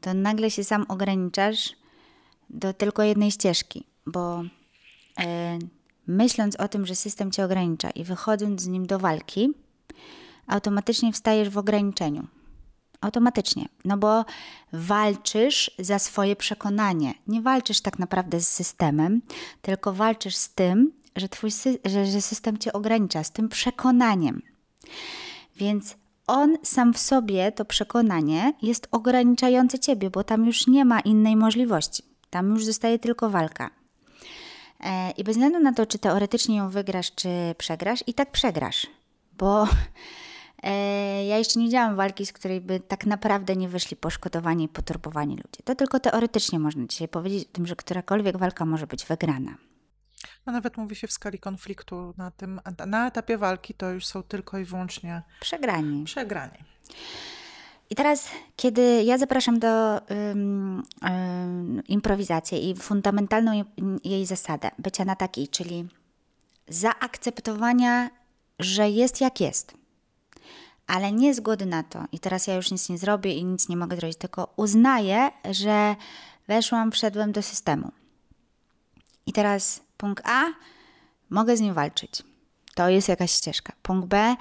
to 0.00 0.14
nagle 0.14 0.50
się 0.50 0.64
sam 0.64 0.84
ograniczasz 0.88 1.76
do 2.50 2.72
tylko 2.72 3.02
jednej 3.02 3.30
ścieżki, 3.30 3.84
bo 4.06 4.42
e, 5.20 5.58
myśląc 6.08 6.56
o 6.56 6.68
tym, 6.68 6.86
że 6.86 6.94
system 6.94 7.30
cię 7.30 7.44
ogranicza 7.44 7.90
i 7.90 8.04
wychodząc 8.04 8.62
z 8.62 8.66
nim 8.66 8.86
do 8.86 8.98
walki, 8.98 9.54
automatycznie 10.46 11.12
wstajesz 11.12 11.48
w 11.48 11.58
ograniczeniu. 11.58 12.26
Automatycznie, 13.00 13.68
no 13.84 13.96
bo 13.96 14.24
walczysz 14.72 15.70
za 15.78 15.98
swoje 15.98 16.36
przekonanie. 16.36 17.14
Nie 17.26 17.42
walczysz 17.42 17.80
tak 17.80 17.98
naprawdę 17.98 18.40
z 18.40 18.48
systemem, 18.48 19.22
tylko 19.62 19.92
walczysz 19.92 20.36
z 20.36 20.54
tym, 20.54 20.92
że, 21.16 21.28
twój 21.28 21.50
że, 21.84 22.06
że 22.06 22.20
system 22.20 22.58
cię 22.58 22.72
ogranicza, 22.72 23.24
z 23.24 23.30
tym 23.30 23.48
przekonaniem. 23.48 24.42
Więc 25.56 25.96
on 26.26 26.56
sam 26.62 26.94
w 26.94 26.98
sobie, 26.98 27.52
to 27.52 27.64
przekonanie, 27.64 28.52
jest 28.62 28.88
ograniczające 28.90 29.78
ciebie, 29.78 30.10
bo 30.10 30.24
tam 30.24 30.46
już 30.46 30.66
nie 30.66 30.84
ma 30.84 31.00
innej 31.00 31.36
możliwości. 31.36 32.02
Tam 32.30 32.50
już 32.50 32.64
zostaje 32.64 32.98
tylko 32.98 33.30
walka. 33.30 33.77
E, 34.80 35.10
I 35.10 35.24
bez 35.24 35.36
względu 35.36 35.60
na 35.60 35.72
to, 35.72 35.86
czy 35.86 35.98
teoretycznie 35.98 36.56
ją 36.56 36.70
wygrasz, 36.70 37.14
czy 37.14 37.28
przegrasz, 37.58 38.04
i 38.06 38.14
tak 38.14 38.30
przegrasz. 38.30 38.86
Bo 39.38 39.68
e, 40.62 41.26
ja 41.26 41.38
jeszcze 41.38 41.58
nie 41.58 41.64
widziałam 41.66 41.96
walki, 41.96 42.26
z 42.26 42.32
której 42.32 42.60
by 42.60 42.80
tak 42.80 43.06
naprawdę 43.06 43.56
nie 43.56 43.68
wyszli 43.68 43.96
poszkodowani 43.96 44.64
i 44.64 44.68
poturbowani 44.68 45.36
ludzie. 45.36 45.62
To 45.64 45.74
tylko 45.74 46.00
teoretycznie 46.00 46.58
można 46.58 46.86
dzisiaj 46.86 47.08
powiedzieć 47.08 47.48
o 47.48 47.52
tym, 47.52 47.66
że 47.66 47.76
którakolwiek 47.76 48.36
walka 48.38 48.64
może 48.64 48.86
być 48.86 49.04
wygrana. 49.06 49.54
No 50.46 50.52
nawet 50.52 50.76
mówi 50.76 50.96
się 50.96 51.06
w 51.06 51.12
skali 51.12 51.38
konfliktu 51.38 52.14
na 52.16 52.30
tym, 52.30 52.60
na 52.86 53.06
etapie 53.06 53.38
walki 53.38 53.74
to 53.74 53.90
już 53.90 54.06
są 54.06 54.22
tylko 54.22 54.58
i 54.58 54.64
wyłącznie 54.64 55.22
Przegrani. 55.40 56.04
przegrani. 56.04 56.58
I 57.90 57.94
teraz, 57.94 58.28
kiedy 58.56 59.02
ja 59.04 59.18
zapraszam 59.18 59.58
do 59.58 60.00
um, 60.10 60.82
um, 61.02 61.82
improwizacji 61.88 62.70
i 62.70 62.76
fundamentalną 62.76 63.64
jej 64.04 64.26
zasadę 64.26 64.70
bycia 64.78 65.04
na 65.04 65.16
takiej, 65.16 65.48
czyli 65.48 65.88
zaakceptowania, 66.68 68.10
że 68.58 68.90
jest 68.90 69.20
jak 69.20 69.40
jest, 69.40 69.74
ale 70.86 71.12
nie 71.12 71.34
zgody 71.34 71.66
na 71.66 71.82
to 71.82 72.04
i 72.12 72.18
teraz 72.18 72.46
ja 72.46 72.54
już 72.54 72.70
nic 72.70 72.88
nie 72.88 72.98
zrobię 72.98 73.34
i 73.34 73.44
nic 73.44 73.68
nie 73.68 73.76
mogę 73.76 73.96
zrobić, 73.96 74.18
tylko 74.18 74.52
uznaję, 74.56 75.30
że 75.50 75.96
weszłam, 76.48 76.92
wszedłem 76.92 77.32
do 77.32 77.42
systemu. 77.42 77.92
I 79.26 79.32
teraz 79.32 79.80
punkt 79.96 80.26
A, 80.26 80.44
mogę 81.30 81.56
z 81.56 81.60
nim 81.60 81.74
walczyć. 81.74 82.22
To 82.74 82.88
jest 82.88 83.08
jakaś 83.08 83.30
ścieżka. 83.30 83.72
Punkt 83.82 84.08
B, 84.08 84.36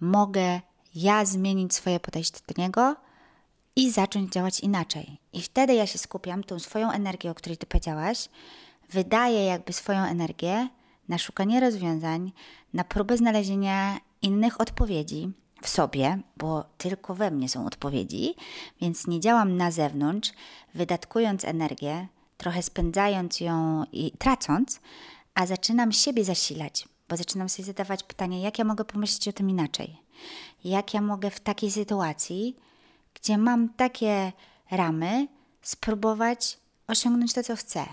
mogę 0.00 0.60
ja 0.94 1.24
zmienić 1.24 1.74
swoje 1.74 2.00
podejście 2.00 2.38
do 2.48 2.62
niego 2.62 2.96
i 3.76 3.90
zacząć 3.90 4.32
działać 4.32 4.60
inaczej. 4.60 5.18
I 5.32 5.42
wtedy 5.42 5.74
ja 5.74 5.86
się 5.86 5.98
skupiam, 5.98 6.44
tą 6.44 6.58
swoją 6.58 6.90
energię, 6.90 7.30
o 7.30 7.34
której 7.34 7.56
ty 7.56 7.66
powiedziałaś, 7.66 8.28
wydaję 8.90 9.44
jakby 9.44 9.72
swoją 9.72 10.04
energię 10.04 10.68
na 11.08 11.18
szukanie 11.18 11.60
rozwiązań, 11.60 12.32
na 12.72 12.84
próbę 12.84 13.16
znalezienia 13.16 14.00
innych 14.22 14.60
odpowiedzi 14.60 15.32
w 15.62 15.68
sobie, 15.68 16.18
bo 16.36 16.64
tylko 16.78 17.14
we 17.14 17.30
mnie 17.30 17.48
są 17.48 17.66
odpowiedzi, 17.66 18.34
więc 18.80 19.06
nie 19.06 19.20
działam 19.20 19.56
na 19.56 19.70
zewnątrz, 19.70 20.32
wydatkując 20.74 21.44
energię, 21.44 22.08
trochę 22.36 22.62
spędzając 22.62 23.40
ją 23.40 23.84
i 23.92 24.12
tracąc, 24.18 24.80
a 25.34 25.46
zaczynam 25.46 25.92
siebie 25.92 26.24
zasilać, 26.24 26.88
bo 27.08 27.16
zaczynam 27.16 27.48
sobie 27.48 27.66
zadawać 27.66 28.02
pytanie, 28.02 28.42
jak 28.42 28.58
ja 28.58 28.64
mogę 28.64 28.84
pomyśleć 28.84 29.28
o 29.28 29.32
tym 29.32 29.50
inaczej? 29.50 29.96
Jak 30.64 30.94
ja 30.94 31.00
mogę 31.00 31.30
w 31.30 31.40
takiej 31.40 31.70
sytuacji, 31.70 32.56
gdzie 33.14 33.38
mam 33.38 33.68
takie 33.68 34.32
ramy, 34.70 35.28
spróbować 35.62 36.58
osiągnąć 36.88 37.32
to, 37.32 37.42
co 37.42 37.56
chcę? 37.56 37.86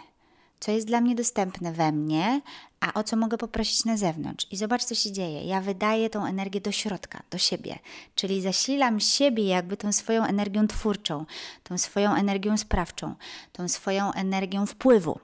co 0.61 0.71
jest 0.71 0.87
dla 0.87 1.01
mnie 1.01 1.15
dostępne 1.15 1.73
we 1.73 1.91
mnie, 1.91 2.41
a 2.79 2.93
o 2.93 3.03
co 3.03 3.17
mogę 3.17 3.37
poprosić 3.37 3.85
na 3.85 3.97
zewnątrz. 3.97 4.47
I 4.51 4.57
zobacz, 4.57 4.83
co 4.83 4.95
się 4.95 5.11
dzieje. 5.11 5.43
Ja 5.43 5.61
wydaję 5.61 6.09
tą 6.09 6.25
energię 6.25 6.61
do 6.61 6.71
środka, 6.71 7.23
do 7.31 7.37
siebie, 7.37 7.79
czyli 8.15 8.41
zasilam 8.41 8.99
siebie 8.99 9.43
jakby 9.47 9.77
tą 9.77 9.91
swoją 9.91 10.23
energią 10.23 10.67
twórczą, 10.67 11.25
tą 11.63 11.77
swoją 11.77 12.15
energią 12.15 12.57
sprawczą, 12.57 13.15
tą 13.51 13.67
swoją 13.67 14.13
energią 14.13 14.65
wpływu. 14.65 15.19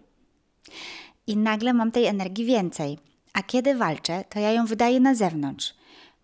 I 1.28 1.38
nagle 1.38 1.74
mam 1.74 1.92
tej 1.92 2.06
energii 2.06 2.46
więcej. 2.46 3.00
A 3.38 3.44
kiedy 3.44 3.76
walczę, 3.76 4.24
to 4.30 4.40
ja 4.40 4.52
ją 4.52 4.66
wydaję 4.66 5.00
na 5.00 5.16
zewnątrz, 5.16 5.74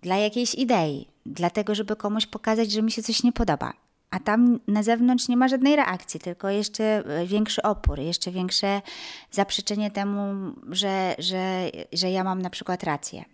dla 0.02 0.18
jakiejś 0.18 0.56
idei, 0.56 1.08
dlatego, 1.26 1.76
żeby 1.76 1.96
komuś 1.96 2.26
pokazać, 2.26 2.72
że 2.72 2.82
mi 2.82 2.92
się 2.92 3.04
coś 3.04 3.24
nie 3.24 3.32
podoba 3.32 3.74
a 4.14 4.20
tam 4.20 4.60
na 4.68 4.84
zewnątrz 4.84 5.28
nie 5.28 5.38
ma 5.38 5.48
żadnej 5.48 5.76
reakcji, 5.76 6.20
tylko 6.20 6.50
jeszcze 6.50 6.84
e, 6.84 7.26
większy 7.26 7.62
opór, 7.62 8.00
jeszcze 8.00 8.32
większe 8.32 8.82
zaprzeczenie 9.32 9.92
temu, 9.92 10.54
że, 10.72 11.16
że, 11.20 11.72
że 11.94 12.12
ja 12.12 12.24
mam 12.24 12.42
na 12.42 12.50
przykład 12.50 12.84
rację. 12.84 13.26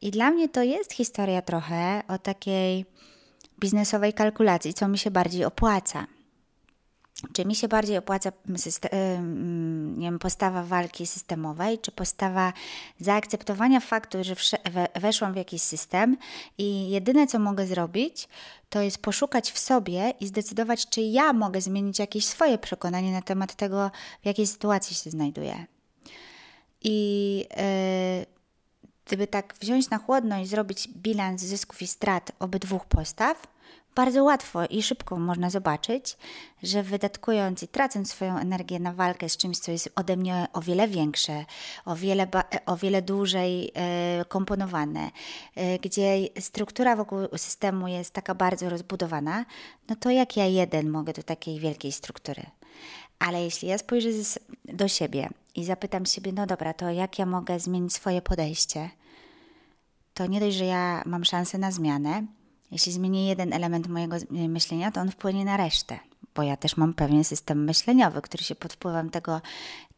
I 0.00 0.10
dla 0.10 0.30
mnie 0.30 0.48
to 0.48 0.62
jest 0.62 0.92
historia 0.92 1.42
trochę 1.42 2.02
o 2.08 2.18
takiej 2.18 2.86
biznesowej 3.58 4.12
kalkulacji, 4.12 4.74
co 4.74 4.88
mi 4.88 4.98
się 4.98 5.10
bardziej 5.10 5.44
opłaca. 5.44 6.06
Czy 7.32 7.44
mi 7.44 7.54
się 7.54 7.68
bardziej 7.68 7.98
opłaca 7.98 8.32
nie 9.96 10.06
wiem, 10.06 10.18
postawa 10.18 10.62
walki 10.62 11.06
systemowej, 11.06 11.78
czy 11.78 11.92
postawa 11.92 12.52
zaakceptowania 13.00 13.80
faktu, 13.80 14.18
że 14.24 14.34
weszłam 15.00 15.32
w 15.32 15.36
jakiś 15.36 15.62
system 15.62 16.16
i 16.58 16.90
jedyne 16.90 17.26
co 17.26 17.38
mogę 17.38 17.66
zrobić, 17.66 18.28
to 18.68 18.82
jest 18.82 18.98
poszukać 18.98 19.52
w 19.52 19.58
sobie 19.58 20.14
i 20.20 20.26
zdecydować, 20.26 20.88
czy 20.88 21.00
ja 21.00 21.32
mogę 21.32 21.60
zmienić 21.60 21.98
jakieś 21.98 22.26
swoje 22.26 22.58
przekonanie 22.58 23.12
na 23.12 23.22
temat 23.22 23.54
tego, 23.54 23.90
w 24.22 24.26
jakiej 24.26 24.46
sytuacji 24.46 24.96
się 24.96 25.10
znajduję. 25.10 25.66
I 26.82 27.46
yy, 28.18 28.26
gdyby 29.04 29.26
tak 29.26 29.54
wziąć 29.60 29.90
na 29.90 29.98
chłodno 29.98 30.38
i 30.38 30.46
zrobić 30.46 30.88
bilans 30.88 31.42
zysków 31.42 31.82
i 31.82 31.86
strat 31.86 32.32
obydwu 32.38 32.80
postaw, 32.88 33.46
bardzo 33.94 34.24
łatwo 34.24 34.66
i 34.66 34.82
szybko 34.82 35.18
można 35.18 35.50
zobaczyć, 35.50 36.16
że 36.62 36.82
wydatkując 36.82 37.62
i 37.62 37.68
tracąc 37.68 38.10
swoją 38.10 38.38
energię 38.38 38.80
na 38.80 38.92
walkę 38.92 39.28
z 39.28 39.36
czymś, 39.36 39.58
co 39.58 39.72
jest 39.72 39.90
ode 39.96 40.16
mnie 40.16 40.46
o 40.52 40.60
wiele 40.60 40.88
większe, 40.88 41.44
o 41.84 41.96
wiele, 41.96 42.28
o 42.66 42.76
wiele 42.76 43.02
dłużej 43.02 43.72
e, 43.74 44.24
komponowane, 44.28 45.10
e, 45.54 45.78
gdzie 45.78 46.28
struktura 46.40 46.96
wokół 46.96 47.18
systemu 47.36 47.88
jest 47.88 48.10
taka 48.10 48.34
bardzo 48.34 48.70
rozbudowana, 48.70 49.44
no 49.88 49.96
to 49.96 50.10
jak 50.10 50.36
ja 50.36 50.46
jeden 50.46 50.90
mogę 50.90 51.12
do 51.12 51.22
takiej 51.22 51.60
wielkiej 51.60 51.92
struktury? 51.92 52.42
Ale 53.18 53.42
jeśli 53.42 53.68
ja 53.68 53.78
spojrzę 53.78 54.08
do 54.64 54.88
siebie 54.88 55.28
i 55.54 55.64
zapytam 55.64 56.06
siebie, 56.06 56.32
no 56.32 56.46
dobra, 56.46 56.74
to 56.74 56.90
jak 56.90 57.18
ja 57.18 57.26
mogę 57.26 57.60
zmienić 57.60 57.94
swoje 57.94 58.22
podejście, 58.22 58.90
to 60.14 60.26
nie 60.26 60.40
dość, 60.40 60.56
że 60.56 60.64
ja 60.64 61.02
mam 61.06 61.24
szansę 61.24 61.58
na 61.58 61.72
zmianę, 61.72 62.26
jeśli 62.70 62.92
zmienię 62.92 63.28
jeden 63.28 63.52
element 63.52 63.88
mojego 63.88 64.16
myślenia, 64.30 64.92
to 64.92 65.00
on 65.00 65.10
wpłynie 65.10 65.44
na 65.44 65.56
resztę, 65.56 65.98
bo 66.34 66.42
ja 66.42 66.56
też 66.56 66.76
mam 66.76 66.94
pewien 66.94 67.24
system 67.24 67.64
myśleniowy, 67.64 68.22
który 68.22 68.44
się 68.44 68.54
pod 68.54 68.72
wpływem 68.72 69.10
tego, 69.10 69.40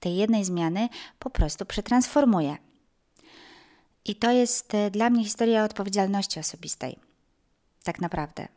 tej 0.00 0.16
jednej 0.16 0.44
zmiany 0.44 0.88
po 1.18 1.30
prostu 1.30 1.66
przetransformuje. 1.66 2.56
I 4.04 4.16
to 4.16 4.30
jest 4.30 4.74
e, 4.74 4.90
dla 4.90 5.10
mnie 5.10 5.24
historia 5.24 5.64
odpowiedzialności 5.64 6.40
osobistej. 6.40 6.98
Tak 7.84 8.00
naprawdę. 8.00 8.48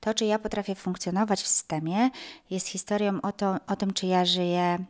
To, 0.00 0.14
czy 0.14 0.24
ja 0.24 0.38
potrafię 0.38 0.74
funkcjonować 0.74 1.42
w 1.42 1.48
systemie, 1.48 2.10
jest 2.50 2.66
historią 2.68 3.20
o, 3.20 3.32
to, 3.32 3.56
o 3.66 3.76
tym, 3.76 3.92
czy 3.92 4.06
ja 4.06 4.24
żyję 4.24 4.84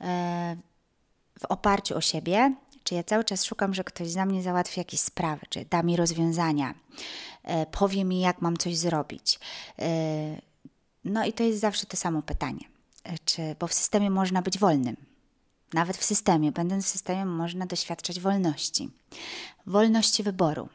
e, 0.00 0.56
w 1.38 1.44
oparciu 1.44 1.96
o 1.96 2.00
siebie, 2.00 2.54
czy 2.84 2.94
ja 2.94 3.02
cały 3.02 3.24
czas 3.24 3.44
szukam, 3.44 3.74
że 3.74 3.84
ktoś 3.84 4.10
za 4.10 4.26
mnie 4.26 4.42
załatwi 4.42 4.80
jakieś 4.80 5.00
sprawy, 5.00 5.46
czy 5.48 5.64
da 5.64 5.82
mi 5.82 5.96
rozwiązania, 5.96 6.74
e, 7.42 7.66
powie 7.66 8.04
mi, 8.04 8.20
jak 8.20 8.42
mam 8.42 8.56
coś 8.56 8.76
zrobić. 8.76 9.40
E, 9.78 9.88
no 11.04 11.24
i 11.24 11.32
to 11.32 11.42
jest 11.42 11.60
zawsze 11.60 11.86
to 11.86 11.96
samo 11.96 12.22
pytanie. 12.22 12.64
E, 13.04 13.18
czy, 13.24 13.56
bo 13.60 13.66
w 13.66 13.74
systemie 13.74 14.10
można 14.10 14.42
być 14.42 14.58
wolnym. 14.58 14.96
Nawet 15.72 15.96
w 15.96 16.04
systemie, 16.04 16.52
będąc 16.52 16.84
w 16.84 16.88
systemie, 16.88 17.24
można 17.24 17.66
doświadczać 17.66 18.20
wolności. 18.20 18.90
Wolności 19.66 20.22
wyboru 20.22 20.68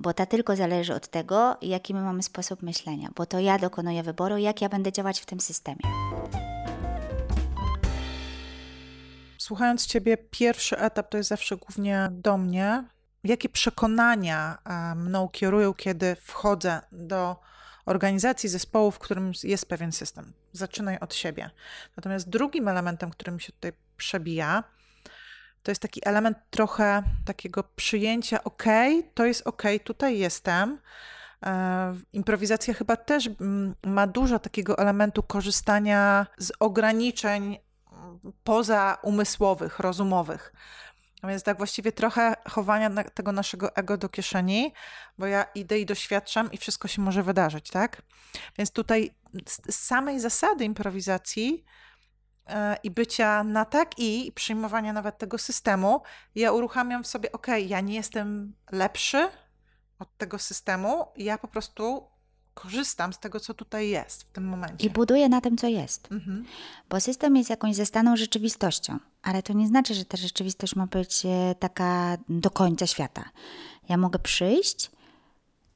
bo 0.00 0.12
ta 0.12 0.26
tylko 0.26 0.56
zależy 0.56 0.94
od 0.94 1.08
tego, 1.08 1.56
jaki 1.62 1.94
my 1.94 2.00
mamy 2.00 2.22
sposób 2.22 2.62
myślenia, 2.62 3.08
bo 3.16 3.26
to 3.26 3.38
ja 3.38 3.58
dokonuję 3.58 4.02
wyboru, 4.02 4.36
jak 4.36 4.62
ja 4.62 4.68
będę 4.68 4.92
działać 4.92 5.20
w 5.20 5.26
tym 5.26 5.40
systemie. 5.40 5.82
Słuchając 9.48 9.86
Ciebie, 9.86 10.16
pierwszy 10.16 10.78
etap 10.78 11.08
to 11.08 11.16
jest 11.16 11.28
zawsze 11.28 11.56
głównie 11.56 12.08
do 12.10 12.38
mnie. 12.38 12.84
Jakie 13.24 13.48
przekonania 13.48 14.58
e, 14.64 14.94
mną 14.94 15.28
kierują, 15.28 15.74
kiedy 15.74 16.16
wchodzę 16.16 16.80
do 16.92 17.36
organizacji, 17.86 18.48
zespołu, 18.48 18.90
w 18.90 18.98
którym 18.98 19.32
jest 19.44 19.68
pewien 19.68 19.92
system? 19.92 20.32
Zaczynaj 20.52 20.98
od 20.98 21.14
siebie. 21.14 21.50
Natomiast 21.96 22.28
drugim 22.28 22.68
elementem, 22.68 23.10
który 23.10 23.32
mi 23.32 23.40
się 23.40 23.52
tutaj 23.52 23.72
przebija, 23.96 24.64
to 25.62 25.70
jest 25.70 25.82
taki 25.82 26.00
element 26.04 26.38
trochę 26.50 27.02
takiego 27.24 27.64
przyjęcia, 27.64 28.44
ok, 28.44 28.64
to 29.14 29.26
jest 29.26 29.46
ok, 29.46 29.62
tutaj 29.84 30.18
jestem. 30.18 30.78
E, 31.46 31.96
improwizacja 32.12 32.74
chyba 32.74 32.96
też 32.96 33.30
ma 33.86 34.06
dużo 34.06 34.38
takiego 34.38 34.78
elementu 34.78 35.22
korzystania 35.22 36.26
z 36.38 36.52
ograniczeń 36.60 37.58
poza 38.44 38.98
umysłowych, 39.02 39.78
rozumowych. 39.78 40.52
Więc 41.24 41.42
tak 41.42 41.56
właściwie 41.56 41.92
trochę 41.92 42.36
chowania 42.48 43.04
tego 43.04 43.32
naszego 43.32 43.76
ego 43.76 43.96
do 43.96 44.08
kieszeni, 44.08 44.72
bo 45.18 45.26
ja 45.26 45.44
idę 45.54 45.78
i 45.78 45.86
doświadczam 45.86 46.52
i 46.52 46.58
wszystko 46.58 46.88
się 46.88 47.02
może 47.02 47.22
wydarzyć, 47.22 47.70
tak? 47.70 48.02
Więc 48.58 48.70
tutaj 48.70 49.10
z 49.68 49.74
samej 49.74 50.20
zasady 50.20 50.64
improwizacji 50.64 51.64
e, 52.46 52.76
i 52.82 52.90
bycia 52.90 53.44
na 53.44 53.64
tak 53.64 53.98
i, 53.98 54.26
i 54.26 54.32
przyjmowania 54.32 54.92
nawet 54.92 55.18
tego 55.18 55.38
systemu, 55.38 56.02
ja 56.34 56.52
uruchamiam 56.52 57.04
w 57.04 57.06
sobie, 57.06 57.32
ok, 57.32 57.46
ja 57.66 57.80
nie 57.80 57.94
jestem 57.94 58.54
lepszy 58.72 59.28
od 59.98 60.16
tego 60.16 60.38
systemu, 60.38 61.06
ja 61.16 61.38
po 61.38 61.48
prostu 61.48 62.08
korzystam 62.58 63.12
z 63.12 63.18
tego, 63.18 63.40
co 63.40 63.54
tutaj 63.54 63.88
jest 63.88 64.22
w 64.22 64.32
tym 64.32 64.44
momencie. 64.44 64.86
I 64.86 64.90
buduję 64.90 65.28
na 65.28 65.40
tym, 65.40 65.56
co 65.56 65.66
jest. 65.66 66.12
Mhm. 66.12 66.44
Bo 66.90 67.00
system 67.00 67.36
jest 67.36 67.50
jakąś 67.50 67.76
zastaną 67.76 68.16
rzeczywistością, 68.16 68.98
ale 69.22 69.42
to 69.42 69.52
nie 69.52 69.68
znaczy, 69.68 69.94
że 69.94 70.04
ta 70.04 70.16
rzeczywistość 70.16 70.76
ma 70.76 70.86
być 70.86 71.26
e, 71.26 71.54
taka 71.58 72.18
do 72.28 72.50
końca 72.50 72.86
świata. 72.86 73.24
Ja 73.88 73.96
mogę 73.96 74.18
przyjść 74.18 74.90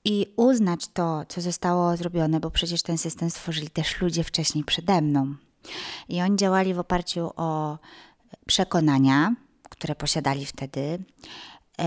i 0.05 0.27
uznać 0.37 0.89
to, 0.89 1.25
co 1.29 1.41
zostało 1.41 1.97
zrobione, 1.97 2.41
bo 2.41 2.51
przecież 2.51 2.83
ten 2.83 2.99
system 2.99 3.31
stworzyli 3.31 3.71
też 3.71 4.01
ludzie 4.01 4.25
wcześniej 4.25 4.65
przede 4.65 5.03
mną. 5.03 5.35
I 6.09 6.23
oni 6.23 6.37
działali 6.37 6.75
w 6.75 6.79
oparciu 6.79 7.31
o 7.37 7.79
przekonania, 8.47 9.35
które 9.71 9.95
posiadali 9.95 10.47
wtedy, 10.47 10.81
e, 10.81 10.99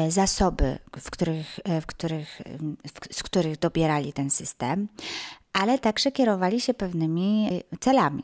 zasoby, 0.09 0.79
w 0.97 1.11
których, 1.11 1.59
e, 1.63 1.81
w 1.81 1.85
których, 1.85 2.41
z 3.11 3.23
których 3.23 3.59
dobierali 3.59 4.13
ten 4.13 4.29
system, 4.29 4.87
ale 5.53 5.79
także 5.79 6.11
kierowali 6.11 6.61
się 6.61 6.73
pewnymi 6.73 7.49
celami. 7.79 8.23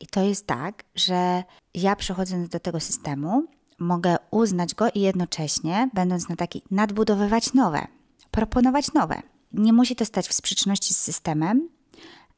I 0.00 0.06
to 0.06 0.22
jest 0.22 0.46
tak, 0.46 0.84
że 0.94 1.44
ja 1.74 1.96
przechodząc 1.96 2.48
do 2.48 2.60
tego 2.60 2.80
systemu, 2.80 3.46
mogę 3.78 4.16
uznać 4.30 4.74
go 4.74 4.88
i 4.94 5.00
jednocześnie, 5.00 5.90
będąc 5.94 6.28
na 6.28 6.36
taki, 6.36 6.62
nadbudowywać 6.70 7.52
nowe, 7.54 7.86
proponować 8.30 8.92
nowe. 8.92 9.22
Nie 9.52 9.72
musi 9.72 9.96
to 9.96 10.04
stać 10.04 10.28
w 10.28 10.32
sprzeczności 10.32 10.94
z 10.94 10.96
systemem, 10.96 11.68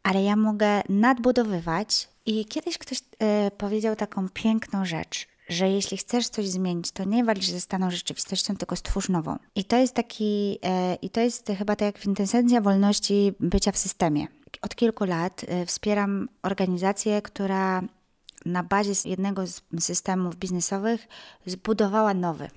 ale 0.03 0.23
ja 0.23 0.37
mogę 0.37 0.83
nadbudowywać. 0.89 2.09
I 2.27 2.45
kiedyś 2.45 2.79
ktoś 2.79 2.99
y, 2.99 3.03
powiedział 3.51 3.97
taką 3.97 4.29
piękną 4.29 4.85
rzecz, 4.85 5.29
że 5.49 5.69
jeśli 5.69 5.97
chcesz 5.97 6.29
coś 6.29 6.49
zmienić, 6.49 6.91
to 6.91 7.05
nie 7.05 7.25
walcz 7.25 7.47
ze 7.47 7.61
staną 7.61 7.91
rzeczywistością, 7.91 8.57
tylko 8.57 8.77
stwórz 8.77 9.09
nową. 9.09 9.37
I 9.55 9.65
to 9.65 9.77
jest 9.77 9.95
taki, 9.95 10.59
y, 10.93 10.95
i 11.03 11.11
to 11.11 11.21
jest 11.21 11.53
chyba 11.59 11.77
tak 11.77 11.87
jak 11.87 11.95
kwintesencja 11.95 12.61
wolności 12.61 13.33
bycia 13.41 13.73
w 13.73 13.79
systemie. 13.79 14.27
Od 14.63 14.75
kilku 14.75 15.05
lat 15.05 15.45
y, 15.63 15.67
wspieram 15.67 16.29
organizację, 16.43 17.23
która 17.23 17.83
na 18.47 18.63
bazie 18.63 18.93
jednego 19.05 19.47
z 19.47 19.63
systemów 19.81 20.37
biznesowych 20.37 21.09
zbudowała 21.47 22.15
nowy. 22.15 22.49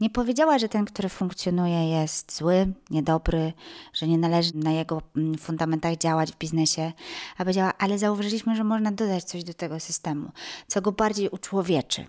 Nie 0.00 0.10
powiedziała, 0.10 0.58
że 0.58 0.68
ten, 0.68 0.84
który 0.84 1.08
funkcjonuje, 1.08 1.90
jest 1.90 2.36
zły, 2.36 2.72
niedobry, 2.90 3.52
że 3.92 4.08
nie 4.08 4.18
należy 4.18 4.56
na 4.56 4.70
jego 4.70 5.02
mm, 5.16 5.38
fundamentach 5.38 5.96
działać 5.96 6.32
w 6.32 6.38
biznesie, 6.38 6.92
a 7.36 7.38
powiedziała, 7.38 7.72
ale 7.78 7.98
zauważyliśmy, 7.98 8.56
że 8.56 8.64
można 8.64 8.92
dodać 8.92 9.24
coś 9.24 9.44
do 9.44 9.54
tego 9.54 9.80
systemu, 9.80 10.30
co 10.66 10.82
go 10.82 10.92
bardziej 10.92 11.28
uczłowieczy. 11.28 12.06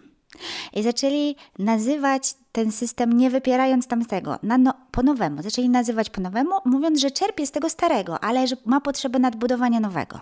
I 0.73 0.83
zaczęli 0.83 1.35
nazywać 1.59 2.35
ten 2.51 2.71
system, 2.71 3.17
nie 3.17 3.29
wypierając 3.29 3.87
tamtego, 3.87 4.39
na 4.43 4.57
no, 4.57 4.73
po 4.91 5.03
nowemu. 5.03 5.41
Zaczęli 5.41 5.69
nazywać 5.69 6.09
po 6.09 6.21
nowemu, 6.21 6.51
mówiąc, 6.65 6.99
że 6.99 7.11
czerpie 7.11 7.47
z 7.47 7.51
tego 7.51 7.69
starego, 7.69 8.23
ale 8.23 8.47
że 8.47 8.55
ma 8.65 8.81
potrzebę 8.81 9.19
nadbudowania 9.19 9.79
nowego. 9.79 10.19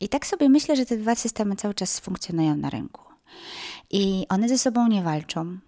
I 0.00 0.08
tak 0.08 0.26
sobie 0.26 0.48
myślę, 0.48 0.76
że 0.76 0.86
te 0.86 0.96
dwa 0.96 1.14
systemy 1.14 1.56
cały 1.56 1.74
czas 1.74 2.00
funkcjonują 2.00 2.56
na 2.56 2.70
rynku. 2.70 3.02
I 3.90 4.26
one 4.28 4.48
ze 4.48 4.58
sobą 4.58 4.88
nie 4.88 5.02
walczą, 5.02 5.58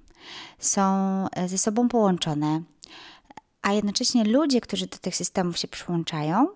są 0.58 0.82
e, 1.30 1.48
ze 1.48 1.58
sobą 1.58 1.88
połączone, 1.88 2.62
a 3.62 3.72
jednocześnie 3.72 4.24
ludzie, 4.24 4.61
którzy 4.61 4.87
do 4.87 4.98
tych 4.98 5.16
systemów 5.16 5.58
się 5.58 5.68
przyłączają, 5.68 6.48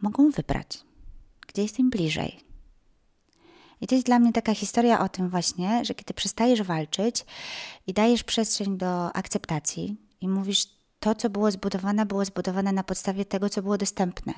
mogą 0.00 0.30
wybrać, 0.30 0.84
gdzie 1.46 1.62
jest 1.62 1.78
im 1.78 1.90
bliżej. 1.90 2.40
I 3.80 3.86
to 3.86 3.94
jest 3.94 4.06
dla 4.06 4.18
mnie 4.18 4.32
taka 4.32 4.54
historia 4.54 5.00
o 5.00 5.08
tym 5.08 5.28
właśnie, 5.30 5.84
że 5.84 5.94
kiedy 5.94 6.14
przestajesz 6.14 6.62
walczyć 6.62 7.24
i 7.86 7.92
dajesz 7.92 8.24
przestrzeń 8.24 8.78
do 8.78 9.16
akceptacji 9.16 9.96
i 10.20 10.28
mówisz, 10.28 10.66
to, 11.00 11.14
co 11.14 11.30
było 11.30 11.50
zbudowane, 11.50 12.06
było 12.06 12.24
zbudowane 12.24 12.72
na 12.72 12.84
podstawie 12.84 13.24
tego, 13.24 13.48
co 13.48 13.62
było 13.62 13.78
dostępne. 13.78 14.34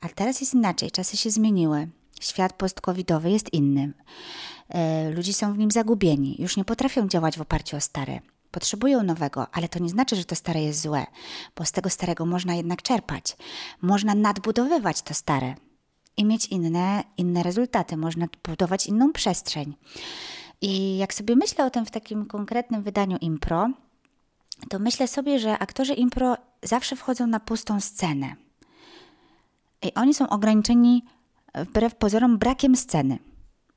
A 0.00 0.08
teraz 0.08 0.40
jest 0.40 0.54
inaczej, 0.54 0.90
czasy 0.90 1.16
się 1.16 1.30
zmieniły. 1.30 1.88
Świat 2.20 2.52
post-covidowy 2.52 3.30
jest 3.30 3.52
innym. 3.52 3.94
E, 4.68 5.10
ludzie 5.10 5.32
są 5.32 5.52
w 5.52 5.58
nim 5.58 5.70
zagubieni, 5.70 6.36
już 6.38 6.56
nie 6.56 6.64
potrafią 6.64 7.08
działać 7.08 7.38
w 7.38 7.40
oparciu 7.40 7.76
o 7.76 7.80
stare. 7.80 8.20
Potrzebują 8.50 9.02
nowego, 9.02 9.46
ale 9.52 9.68
to 9.68 9.78
nie 9.78 9.88
znaczy, 9.88 10.16
że 10.16 10.24
to 10.24 10.34
stare 10.34 10.62
jest 10.62 10.80
złe, 10.80 11.06
bo 11.56 11.64
z 11.64 11.72
tego 11.72 11.90
starego 11.90 12.26
można 12.26 12.54
jednak 12.54 12.82
czerpać. 12.82 13.36
Można 13.82 14.14
nadbudowywać 14.14 15.02
to 15.02 15.14
stare 15.14 15.54
i 16.16 16.24
mieć 16.24 16.46
inne, 16.46 17.04
inne 17.16 17.42
rezultaty, 17.42 17.96
można 17.96 18.26
budować 18.48 18.86
inną 18.86 19.12
przestrzeń. 19.12 19.76
I 20.60 20.96
jak 20.96 21.14
sobie 21.14 21.36
myślę 21.36 21.64
o 21.64 21.70
tym 21.70 21.86
w 21.86 21.90
takim 21.90 22.26
konkretnym 22.26 22.82
wydaniu 22.82 23.16
impro, 23.20 23.68
to 24.68 24.78
myślę 24.78 25.08
sobie, 25.08 25.38
że 25.38 25.58
aktorzy 25.58 25.94
impro 25.94 26.36
zawsze 26.62 26.96
wchodzą 26.96 27.26
na 27.26 27.40
pustą 27.40 27.80
scenę. 27.80 28.36
I 29.82 29.94
oni 29.94 30.14
są 30.14 30.28
ograniczeni 30.28 31.04
wbrew 31.56 31.94
pozorom 31.94 32.38
brakiem 32.38 32.76
sceny 32.76 33.18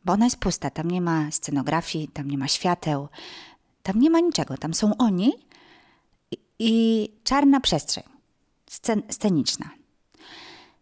bo 0.06 0.13
ona 0.13 0.26
jest 0.26 0.38
pusta, 0.38 0.70
tam 0.70 0.92
nie 0.92 1.02
ma 1.02 1.32
scenografii, 1.32 2.08
tam 2.08 2.28
nie 2.28 2.38
ma 2.38 2.48
świateł, 2.48 3.08
tam 3.84 4.00
nie 4.00 4.10
ma 4.10 4.20
niczego, 4.20 4.58
tam 4.58 4.74
są 4.74 4.98
oni 4.98 5.34
i, 6.60 7.10
czarna 7.24 7.60
przestrzeń 7.60 8.04
scen, 8.70 9.02
sceniczna. 9.10 9.70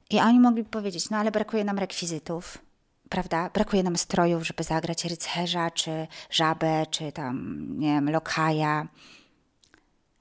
I 0.09 0.19
oni 0.19 0.39
mogli 0.39 0.63
powiedzieć, 0.63 1.09
no 1.09 1.17
ale 1.17 1.31
brakuje 1.31 1.63
nam 1.63 1.77
rekwizytów, 1.77 2.57
prawda? 3.09 3.49
Brakuje 3.49 3.83
nam 3.83 3.97
strojów, 3.97 4.47
żeby 4.47 4.63
zagrać 4.63 5.05
rycerza, 5.05 5.71
czy 5.71 6.07
żabę, 6.29 6.85
czy 6.91 7.11
tam, 7.11 7.65
nie 7.79 7.87
wiem, 7.87 8.09
lokaja. 8.09 8.87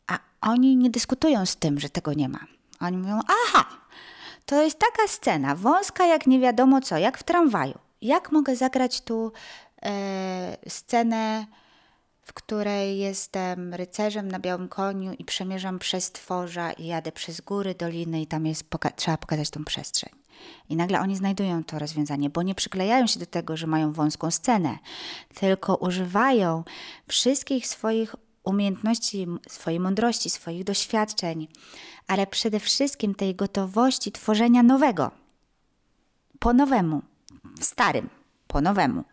A 0.07 0.19
oni 0.41 0.77
nie 0.77 0.91
dyskutują 0.91 1.47
z 1.47 1.57
tym, 1.57 1.81
że 1.81 1.91
tego 1.91 2.13
nie 2.13 2.29
ma. 2.29 2.41
Oni 2.81 2.97
mówią, 2.97 3.21
aha, 3.29 3.65
to 4.47 4.63
jest 4.63 4.79
taka 4.79 5.09
scena, 5.09 5.55
wąska 5.55 6.07
jak 6.07 6.27
nie 6.27 6.41
wiadomo 6.41 6.81
co, 6.81 6.99
jak 6.99 7.19
w 7.19 7.23
tramwaju 7.23 7.79
jak 8.03 8.33
mogę 8.33 8.57
zagrać 8.57 9.01
tu 9.01 9.33
e, 9.83 10.57
scenę, 10.69 11.47
w 12.23 12.33
której 12.33 12.99
jestem 12.99 13.75
rycerzem 13.75 14.31
na 14.31 14.39
białym 14.39 14.69
koniu 14.69 15.13
i 15.13 15.25
przemierzam 15.25 15.79
przez 15.79 16.13
tworza 16.13 16.73
i 16.73 16.87
jadę 16.87 17.13
przez 17.13 17.41
góry, 17.41 17.75
doliny 17.75 18.21
i 18.21 18.27
tam 18.27 18.47
jest 18.47 18.71
poka 18.71 18.91
trzeba 18.91 19.17
pokazać 19.17 19.51
tą 19.51 19.65
przestrzeń. 19.65 20.13
I 20.69 20.77
nagle 20.77 21.01
oni 21.01 21.17
znajdują 21.17 21.65
to 21.65 21.79
rozwiązanie, 21.79 22.31
bo 22.31 22.43
nie 22.43 22.55
przyklejają 22.55 23.07
się 23.07 23.21
do 23.21 23.27
tego, 23.27 23.57
że 23.57 23.67
mają 23.67 23.93
wąską 23.93 24.31
scenę, 24.31 24.79
tylko 25.35 25.77
używają 25.77 26.65
wszystkich 27.09 27.67
swoich 27.67 28.15
umiejętności, 28.47 29.27
swojej 29.49 29.81
mądrości, 29.81 30.31
swoich 30.31 30.65
doświadczeń, 30.65 31.49
ale 32.07 32.27
przede 32.27 32.61
wszystkim 32.61 33.15
tej 33.15 33.35
gotowości 33.35 34.13
tworzenia 34.13 34.63
nowego, 34.63 35.11
po 36.39 36.53
nowemu 36.53 37.03
w 37.61 37.65
starym, 37.65 38.09
po 38.47 38.61
nowemu. 38.61 39.05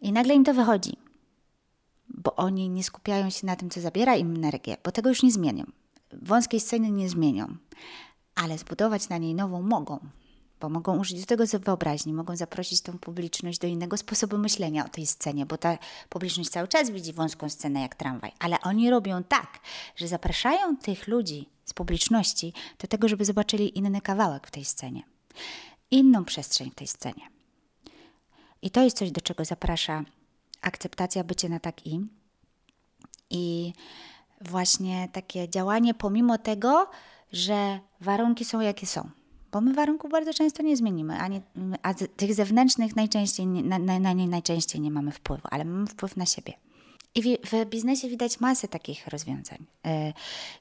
I 0.00 0.12
nagle 0.12 0.34
im 0.34 0.44
to 0.44 0.54
wychodzi, 0.54 0.96
bo 2.08 2.36
oni 2.36 2.68
nie 2.68 2.84
skupiają 2.84 3.30
się 3.30 3.46
na 3.46 3.56
tym, 3.56 3.70
co 3.70 3.80
zabiera 3.80 4.16
im 4.16 4.36
energię, 4.36 4.76
bo 4.84 4.92
tego 4.92 5.08
już 5.08 5.22
nie 5.22 5.32
zmienią. 5.32 5.64
Wąskiej 6.12 6.60
sceny 6.60 6.90
nie 6.90 7.08
zmienią, 7.08 7.56
ale 8.34 8.58
zbudować 8.58 9.08
na 9.08 9.18
niej 9.18 9.34
nową 9.34 9.62
mogą, 9.62 9.98
bo 10.60 10.68
mogą 10.68 10.98
użyć 10.98 11.26
tego 11.26 11.44
wyobraźni, 11.58 12.12
mogą 12.12 12.36
zaprosić 12.36 12.80
tą 12.80 12.98
publiczność 12.98 13.58
do 13.58 13.66
innego 13.66 13.96
sposobu 13.96 14.38
myślenia 14.38 14.86
o 14.86 14.88
tej 14.88 15.06
scenie, 15.06 15.46
bo 15.46 15.58
ta 15.58 15.78
publiczność 16.08 16.50
cały 16.50 16.68
czas 16.68 16.90
widzi 16.90 17.12
wąską 17.12 17.48
scenę 17.48 17.80
jak 17.80 17.94
tramwaj, 17.94 18.32
ale 18.38 18.60
oni 18.60 18.90
robią 18.90 19.22
tak, 19.24 19.58
że 19.96 20.08
zapraszają 20.08 20.76
tych 20.76 21.08
ludzi 21.08 21.48
z 21.64 21.74
publiczności 21.74 22.52
do 22.78 22.88
tego, 22.88 23.08
żeby 23.08 23.24
zobaczyli 23.24 23.78
inny 23.78 24.00
kawałek 24.00 24.46
w 24.46 24.50
tej 24.50 24.64
scenie 24.64 25.02
inną 25.90 26.24
przestrzeń 26.24 26.70
w 26.70 26.74
tej 26.74 26.86
scenie. 26.86 27.28
I 28.62 28.70
to 28.70 28.82
jest 28.82 28.96
coś, 28.96 29.10
do 29.10 29.20
czego 29.20 29.44
zaprasza 29.44 30.04
akceptacja 30.60 31.24
bycia 31.24 31.48
na 31.48 31.60
tak 31.60 31.86
i. 31.86 32.00
I 33.30 33.72
właśnie 34.40 35.08
takie 35.12 35.48
działanie 35.48 35.94
pomimo 35.94 36.38
tego, 36.38 36.90
że 37.32 37.80
warunki 38.00 38.44
są 38.44 38.60
jakie 38.60 38.86
są. 38.86 39.10
Bo 39.56 39.60
my 39.60 39.74
warunków 39.74 40.10
bardzo 40.10 40.34
często 40.34 40.62
nie 40.62 40.76
zmienimy, 40.76 41.18
a, 41.18 41.28
nie, 41.28 41.40
a 41.82 41.94
tych 41.94 42.34
zewnętrznych 42.34 42.96
najczęściej, 42.96 43.46
na, 43.46 43.78
na, 43.78 43.98
na 43.98 44.12
nie 44.12 44.28
najczęściej 44.28 44.80
nie 44.80 44.90
mamy 44.90 45.12
wpływu, 45.12 45.42
ale 45.50 45.64
mamy 45.64 45.86
wpływ 45.86 46.16
na 46.16 46.26
siebie. 46.26 46.52
I 47.14 47.22
w, 47.22 47.64
biznesie 47.70 48.08
widać 48.08 48.40
masę 48.40 48.68
takich 48.68 49.06
rozwiązań, 49.06 49.66
yy, 49.84 49.90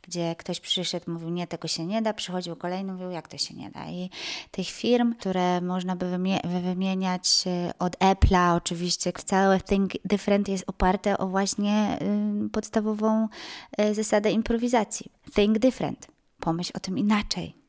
gdzie 0.01 0.35
ktoś 0.35 0.59
przyszedł, 0.59 1.11
mówił, 1.11 1.29
nie, 1.29 1.47
tego 1.47 1.67
się 1.67 1.85
nie 1.85 2.01
da, 2.01 2.13
przychodził 2.13 2.55
kolejny, 2.55 2.93
mówił, 2.93 3.11
jak 3.11 3.27
to 3.27 3.37
się 3.37 3.53
nie 3.55 3.69
da. 3.69 3.89
I 3.89 4.09
tych 4.51 4.67
firm, 4.67 5.15
które 5.15 5.61
można 5.61 5.95
by 5.95 6.05
wymie- 6.05 6.61
wymieniać 6.63 7.43
y, 7.47 7.77
od 7.79 7.97
Apple'a, 7.97 8.55
oczywiście, 8.55 9.11
całe 9.11 9.61
Think 9.61 9.91
Different 10.05 10.47
jest 10.47 10.63
oparte 10.67 11.17
o 11.17 11.27
właśnie 11.27 11.97
yy, 12.41 12.49
podstawową 12.49 13.27
zasadę 13.91 14.31
improwizacji. 14.31 15.11
Think 15.35 15.59
Different. 15.59 16.07
Pomyśl 16.39 16.71
o 16.75 16.79
tym 16.79 16.97
inaczej. 16.97 17.64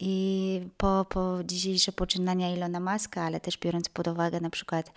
I 0.00 0.60
po, 0.76 1.06
po 1.08 1.38
dzisiejsze 1.44 1.92
poczynania 1.92 2.56
Ilona 2.56 2.80
Maska, 2.80 3.22
ale 3.22 3.40
też 3.40 3.58
biorąc 3.58 3.88
pod 3.88 4.08
uwagę 4.08 4.40
na 4.40 4.50
przykład 4.50 4.92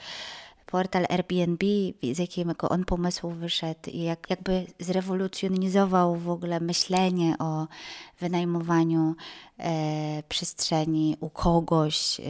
portal 0.66 1.06
Airbnb, 1.10 1.66
z 2.14 2.20
jakiego 2.20 2.70
on 2.70 2.86
pomysłu 2.86 3.32
wyszedł 3.32 3.90
i 3.92 4.04
jak, 4.04 4.30
jakby 4.30 4.66
zrewolucjonizował 4.80 6.16
w 6.16 6.30
ogóle 6.30 6.60
myślenie 6.60 7.36
o 7.40 7.68
wynajmowaniu 8.20 9.16
e, 9.60 10.24
przestrzeni 10.30 11.18
u 11.20 11.30
kogoś, 11.30 12.20
e, 12.20 12.24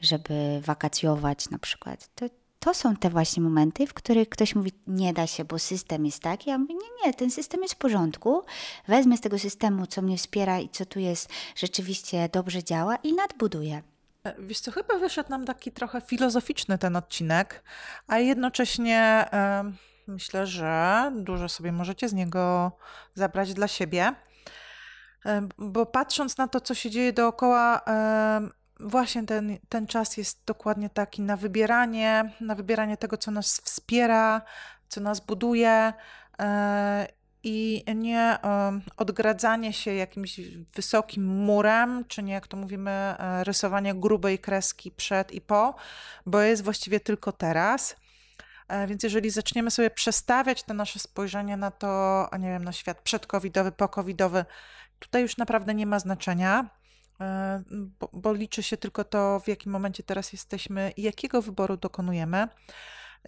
żeby 0.00 0.60
wakacjować 0.64 1.50
na 1.50 1.58
przykład. 1.58 2.10
To, 2.14 2.26
to 2.64 2.74
są 2.74 2.96
te 2.96 3.10
właśnie 3.10 3.42
momenty, 3.42 3.86
w 3.86 3.94
których 3.94 4.28
ktoś 4.28 4.54
mówi, 4.54 4.72
nie 4.86 5.12
da 5.12 5.26
się, 5.26 5.44
bo 5.44 5.58
system 5.58 6.06
jest 6.06 6.22
taki. 6.22 6.50
Ja 6.50 6.58
mówię, 6.58 6.74
nie, 6.74 7.06
nie, 7.06 7.14
ten 7.14 7.30
system 7.30 7.62
jest 7.62 7.74
w 7.74 7.78
porządku. 7.78 8.44
Wezmę 8.88 9.16
z 9.16 9.20
tego 9.20 9.38
systemu, 9.38 9.86
co 9.86 10.02
mnie 10.02 10.16
wspiera 10.16 10.58
i 10.58 10.68
co 10.68 10.86
tu 10.86 11.00
jest, 11.00 11.30
rzeczywiście 11.56 12.28
dobrze 12.32 12.64
działa 12.64 12.96
i 12.96 13.12
nadbuduję. 13.12 13.82
Wiesz 14.38 14.60
co, 14.60 14.70
chyba 14.70 14.98
wyszedł 14.98 15.30
nam 15.30 15.44
taki 15.44 15.72
trochę 15.72 16.00
filozoficzny 16.00 16.78
ten 16.78 16.96
odcinek, 16.96 17.64
a 18.06 18.18
jednocześnie 18.18 19.28
Myślę, 20.06 20.46
że 20.46 21.12
dużo 21.16 21.48
sobie 21.48 21.72
możecie 21.72 22.08
z 22.08 22.12
niego 22.12 22.72
zabrać 23.14 23.54
dla 23.54 23.68
siebie. 23.68 24.14
E, 25.26 25.48
Bo 25.58 25.86
patrząc 25.86 26.38
na 26.38 26.48
to, 26.48 26.60
co 26.60 26.74
się 26.74 26.90
dzieje 26.90 27.12
dookoła, 27.12 27.80
e, 27.86 28.48
właśnie 28.80 29.26
ten, 29.26 29.58
ten 29.68 29.86
czas 29.86 30.16
jest 30.16 30.42
dokładnie 30.46 30.90
taki 30.90 31.22
na 31.22 31.36
wybieranie, 31.36 32.32
na 32.40 32.54
wybieranie 32.54 32.96
tego, 32.96 33.16
co 33.16 33.30
nas 33.30 33.60
wspiera, 33.60 34.42
co 34.88 35.00
nas 35.00 35.20
buduje 35.20 35.92
e, 36.38 37.08
i 37.42 37.84
nie 37.94 38.20
e, 38.20 38.80
odgradzanie 38.96 39.72
się 39.72 39.94
jakimś 39.94 40.40
wysokim 40.74 41.24
murem, 41.24 42.04
czy 42.08 42.22
nie, 42.22 42.32
jak 42.32 42.46
to 42.46 42.56
mówimy, 42.56 42.90
e, 42.90 43.44
rysowanie 43.44 43.94
grubej 43.94 44.38
kreski 44.38 44.90
przed 44.90 45.32
i 45.32 45.40
po, 45.40 45.74
bo 46.26 46.40
jest 46.40 46.64
właściwie 46.64 47.00
tylko 47.00 47.32
teraz. 47.32 47.96
Więc 48.88 49.02
jeżeli 49.02 49.30
zaczniemy 49.30 49.70
sobie 49.70 49.90
przestawiać 49.90 50.62
to 50.62 50.74
nasze 50.74 50.98
spojrzenie 50.98 51.56
na 51.56 51.70
to, 51.70 52.28
a 52.30 52.36
nie 52.36 52.48
wiem, 52.48 52.64
na 52.64 52.72
świat 52.72 53.00
przedcovidowy, 53.00 53.72
pocovidowy, 53.72 54.44
tutaj 54.98 55.22
już 55.22 55.36
naprawdę 55.36 55.74
nie 55.74 55.86
ma 55.86 55.98
znaczenia, 55.98 56.70
bo, 58.00 58.10
bo 58.12 58.32
liczy 58.32 58.62
się 58.62 58.76
tylko 58.76 59.04
to, 59.04 59.40
w 59.40 59.48
jakim 59.48 59.72
momencie 59.72 60.02
teraz 60.02 60.32
jesteśmy 60.32 60.92
i 60.96 61.02
jakiego 61.02 61.42
wyboru 61.42 61.76
dokonujemy. 61.76 62.48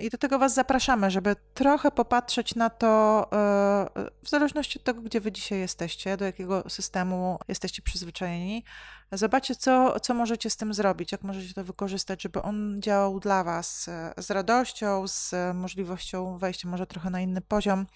I 0.00 0.10
do 0.10 0.18
tego 0.18 0.38
Was 0.38 0.54
zapraszamy, 0.54 1.10
żeby 1.10 1.36
trochę 1.54 1.90
popatrzeć 1.90 2.54
na 2.54 2.70
to, 2.70 3.22
e, 3.32 4.10
w 4.22 4.28
zależności 4.28 4.78
od 4.78 4.84
tego, 4.84 5.00
gdzie 5.00 5.20
Wy 5.20 5.32
dzisiaj 5.32 5.58
jesteście, 5.58 6.16
do 6.16 6.24
jakiego 6.24 6.70
systemu 6.70 7.38
jesteście 7.48 7.82
przyzwyczajeni. 7.82 8.64
Zobaczcie, 9.12 9.54
co, 9.54 10.00
co 10.00 10.14
możecie 10.14 10.50
z 10.50 10.56
tym 10.56 10.74
zrobić, 10.74 11.12
jak 11.12 11.22
możecie 11.22 11.54
to 11.54 11.64
wykorzystać, 11.64 12.22
żeby 12.22 12.42
on 12.42 12.82
działał 12.82 13.20
dla 13.20 13.44
Was 13.44 13.88
e, 13.88 14.14
z 14.16 14.30
radością, 14.30 15.08
z 15.08 15.34
możliwością 15.54 16.38
wejścia 16.38 16.68
może 16.68 16.86
trochę 16.86 17.10
na 17.10 17.20
inny 17.20 17.40
poziom. 17.40 17.86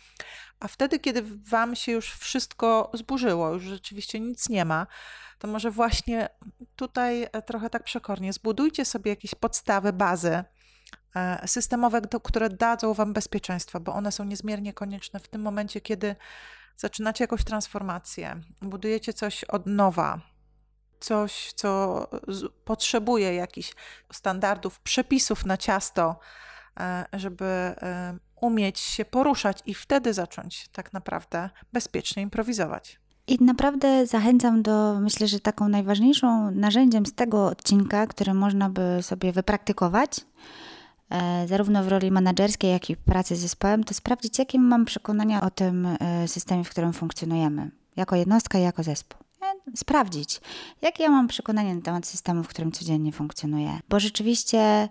A 0.60 0.68
wtedy, 0.68 0.98
kiedy 0.98 1.22
Wam 1.50 1.76
się 1.76 1.92
już 1.92 2.12
wszystko 2.12 2.90
zburzyło, 2.94 3.50
już 3.50 3.62
rzeczywiście 3.62 4.20
nic 4.20 4.48
nie 4.48 4.64
ma, 4.64 4.86
to 5.40 5.48
może 5.48 5.70
właśnie 5.70 6.28
tutaj 6.76 7.22
e, 7.32 7.42
trochę 7.42 7.70
tak 7.70 7.84
przekornie 7.84 8.32
zbudujcie 8.32 8.84
sobie 8.84 9.10
jakieś 9.10 9.34
podstawy, 9.34 9.92
bazy 9.92 10.44
e, 11.14 11.48
systemowe, 11.48 12.00
które 12.22 12.48
dadzą 12.48 12.94
Wam 12.94 13.12
bezpieczeństwa, 13.12 13.80
bo 13.80 13.94
one 13.94 14.12
są 14.12 14.24
niezmiernie 14.24 14.72
konieczne 14.72 15.20
w 15.20 15.28
tym 15.28 15.42
momencie, 15.42 15.80
kiedy 15.80 16.16
zaczynacie 16.76 17.24
jakąś 17.24 17.44
transformację, 17.44 18.40
budujecie 18.62 19.12
coś 19.12 19.44
od 19.44 19.66
nowa, 19.66 20.20
coś, 21.00 21.52
co 21.52 22.06
potrzebuje 22.64 23.34
jakichś 23.34 23.74
standardów, 24.12 24.80
przepisów 24.80 25.46
na 25.46 25.56
ciasto, 25.56 26.18
e, 26.80 27.04
żeby 27.12 27.74
umieć 28.36 28.80
się 28.80 29.04
poruszać 29.04 29.62
i 29.66 29.74
wtedy 29.74 30.14
zacząć 30.14 30.68
tak 30.68 30.92
naprawdę 30.92 31.50
bezpiecznie 31.72 32.22
improwizować. 32.22 32.99
I 33.30 33.44
naprawdę 33.44 34.06
zachęcam 34.06 34.62
do, 34.62 35.00
myślę, 35.00 35.28
że 35.28 35.40
taką 35.40 35.68
najważniejszą 35.68 36.50
narzędziem 36.50 37.06
z 37.06 37.12
tego 37.12 37.46
odcinka, 37.46 38.06
które 38.06 38.34
można 38.34 38.70
by 38.70 38.98
sobie 39.02 39.32
wypraktykować, 39.32 40.20
e, 41.10 41.48
zarówno 41.48 41.84
w 41.84 41.88
roli 41.88 42.10
menedżerskiej, 42.10 42.70
jak 42.70 42.90
i 42.90 42.96
pracy 42.96 43.36
z 43.36 43.40
zespołem, 43.40 43.84
to 43.84 43.94
sprawdzić, 43.94 44.38
jakie 44.38 44.58
mam 44.58 44.84
przekonania 44.84 45.40
o 45.40 45.50
tym 45.50 45.86
e, 45.86 46.28
systemie, 46.28 46.64
w 46.64 46.70
którym 46.70 46.92
funkcjonujemy, 46.92 47.70
jako 47.96 48.16
jednostka 48.16 48.58
i 48.58 48.62
jako 48.62 48.82
zespół. 48.82 49.20
E, 49.42 49.76
Sprawdzić, 49.76 50.40
jakie 50.82 51.02
ja 51.02 51.10
mam 51.10 51.28
przekonania 51.28 51.74
na 51.74 51.80
temat 51.80 52.06
systemu, 52.06 52.42
w 52.42 52.48
którym 52.48 52.72
codziennie 52.72 53.12
funkcjonuję. 53.12 53.80
Bo 53.88 54.00
rzeczywiście 54.00 54.88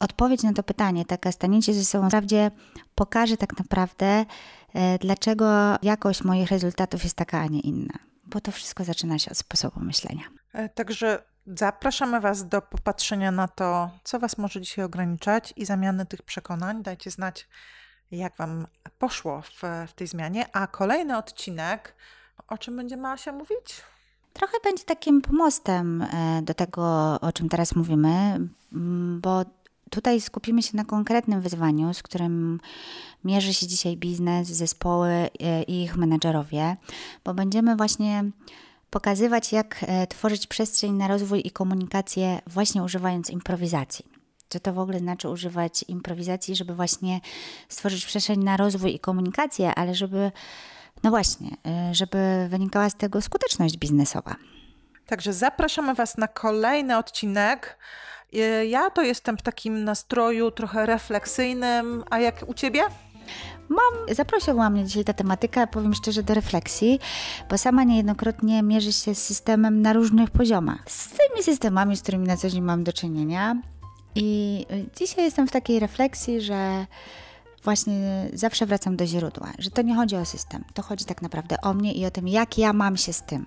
odpowiedź 0.00 0.42
na 0.42 0.52
to 0.52 0.62
pytanie, 0.62 1.04
taka 1.04 1.32
staniecie 1.32 1.74
ze 1.74 1.84
sobą 1.84 2.08
w 2.08 2.50
pokaże 2.94 3.36
tak 3.36 3.58
naprawdę, 3.58 4.26
dlaczego 5.00 5.76
jakość 5.82 6.24
moich 6.24 6.48
rezultatów 6.50 7.04
jest 7.04 7.16
taka, 7.16 7.40
a 7.40 7.46
nie 7.46 7.60
inna. 7.60 7.94
Bo 8.24 8.40
to 8.40 8.52
wszystko 8.52 8.84
zaczyna 8.84 9.18
się 9.18 9.30
od 9.30 9.38
sposobu 9.38 9.80
myślenia. 9.80 10.22
E, 10.52 10.68
Także 10.68 11.22
zapraszamy 11.46 12.20
Was 12.20 12.48
do 12.48 12.62
popatrzenia 12.62 13.30
na 13.30 13.48
to, 13.48 13.90
co 14.04 14.18
Was 14.18 14.38
może 14.38 14.60
dzisiaj 14.60 14.84
ograniczać 14.84 15.52
i 15.56 15.64
zamiany 15.64 16.06
tych 16.06 16.22
przekonań. 16.22 16.82
Dajcie 16.82 17.10
znać, 17.10 17.48
jak 18.10 18.36
Wam 18.36 18.66
poszło 18.98 19.42
w, 19.42 19.62
w 19.88 19.92
tej 19.92 20.06
zmianie. 20.06 20.56
A 20.56 20.66
kolejny 20.66 21.16
odcinek, 21.16 21.94
o 22.48 22.58
czym 22.58 22.76
będziemy 22.76 23.08
Asia 23.08 23.32
mówić? 23.32 23.82
Trochę 24.32 24.56
będzie 24.64 24.84
takim 24.84 25.22
pomostem 25.22 26.02
e, 26.02 26.42
do 26.42 26.54
tego, 26.54 27.18
o 27.20 27.32
czym 27.32 27.48
teraz 27.48 27.74
mówimy, 27.74 28.40
bo 29.20 29.44
tutaj 29.92 30.20
skupimy 30.20 30.62
się 30.62 30.76
na 30.76 30.84
konkretnym 30.84 31.40
wyzwaniu, 31.40 31.94
z 31.94 32.02
którym 32.02 32.60
mierzy 33.24 33.54
się 33.54 33.66
dzisiaj 33.66 33.96
biznes, 33.96 34.48
zespoły 34.48 35.08
e, 35.08 35.62
i 35.62 35.82
ich 35.82 35.96
menedżerowie, 35.96 36.76
bo 37.24 37.34
będziemy 37.34 37.76
właśnie 37.76 38.24
pokazywać, 38.90 39.52
jak 39.52 39.76
e, 39.82 40.06
tworzyć 40.06 40.46
przestrzeń 40.46 40.92
na 40.92 41.08
rozwój 41.08 41.42
i 41.46 41.50
komunikację, 41.50 42.40
właśnie 42.46 42.82
używając 42.82 43.30
improwizacji. 43.30 44.04
Co 44.48 44.60
to 44.60 44.72
w 44.72 44.78
ogóle 44.78 44.98
znaczy 44.98 45.28
używać 45.28 45.84
improwizacji, 45.88 46.56
żeby 46.56 46.74
właśnie 46.74 47.20
stworzyć 47.68 48.06
przestrzeń 48.06 48.44
na 48.44 48.56
rozwój 48.56 48.94
i 48.94 49.00
komunikację, 49.00 49.74
ale 49.74 49.94
żeby, 49.94 50.32
no 51.02 51.10
właśnie, 51.10 51.50
e, 51.66 51.94
żeby 51.94 52.46
wynikała 52.50 52.90
z 52.90 52.94
tego 52.94 53.20
skuteczność 53.20 53.76
biznesowa. 53.76 54.36
Także 55.06 55.32
zapraszamy 55.32 55.94
Was 55.94 56.18
na 56.18 56.28
kolejny 56.28 56.98
odcinek. 56.98 57.78
E, 58.34 58.66
Ja 58.66 58.90
to 58.90 59.02
jestem 59.02 59.36
w 59.38 59.42
takim 59.42 59.84
nastroju 59.84 60.50
trochę 60.50 60.86
refleksyjnym, 60.86 62.04
a 62.10 62.18
jak 62.18 62.44
u 62.48 62.54
Ciebie? 62.54 62.82
Mam, 63.68 64.14
zaprosiła 64.14 64.70
mnie 64.70 64.84
dzisiaj 64.84 65.04
ta 65.04 65.12
tematyka, 65.12 65.66
powiem 65.66 65.94
szczerze, 65.94 66.22
do 66.22 66.34
refleksji, 66.34 67.00
bo 67.50 67.58
sama 67.58 67.84
niejednokrotnie 67.84 68.62
mierzy 68.62 68.92
się 68.92 69.14
z 69.14 69.22
systemem 69.22 69.82
na 69.82 69.92
różnych 69.92 70.30
poziomach. 70.30 70.82
Z 70.90 71.08
tymi 71.08 71.42
systemami, 71.42 71.96
z 71.96 72.02
którymi 72.02 72.26
na 72.26 72.36
co 72.36 72.50
dzień 72.50 72.60
mam 72.62 72.84
do 72.84 72.92
czynienia. 72.92 73.56
I 74.14 74.66
y, 74.72 74.86
dzisiaj 74.98 75.24
jestem 75.24 75.48
w 75.48 75.50
takiej 75.50 75.80
refleksji, 75.80 76.40
że 76.40 76.86
właśnie 77.64 78.28
zawsze 78.32 78.66
wracam 78.66 78.96
do 78.96 79.06
źródła, 79.06 79.52
że 79.58 79.70
to 79.70 79.82
nie 79.82 79.94
chodzi 79.94 80.16
o 80.16 80.24
system, 80.24 80.64
to 80.74 80.82
chodzi 80.82 81.04
tak 81.04 81.22
naprawdę 81.22 81.56
o 81.62 81.74
mnie 81.74 81.92
i 81.92 82.06
o 82.06 82.10
tym, 82.10 82.28
jak 82.28 82.58
ja 82.58 82.72
mam 82.72 82.96
się 82.96 83.12
z 83.12 83.22
tym, 83.22 83.46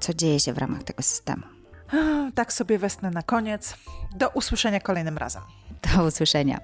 co 0.00 0.14
dzieje 0.14 0.40
się 0.40 0.52
w 0.52 0.58
ramach 0.58 0.82
tego 0.82 1.02
systemu. 1.02 1.42
Tak 2.34 2.52
sobie 2.52 2.78
wesnę 2.78 3.10
na 3.10 3.22
koniec. 3.22 3.76
Do 4.16 4.28
usłyszenia 4.28 4.80
kolejnym 4.80 5.18
razem. 5.18 5.42
Do 5.96 6.04
usłyszenia. 6.04 6.60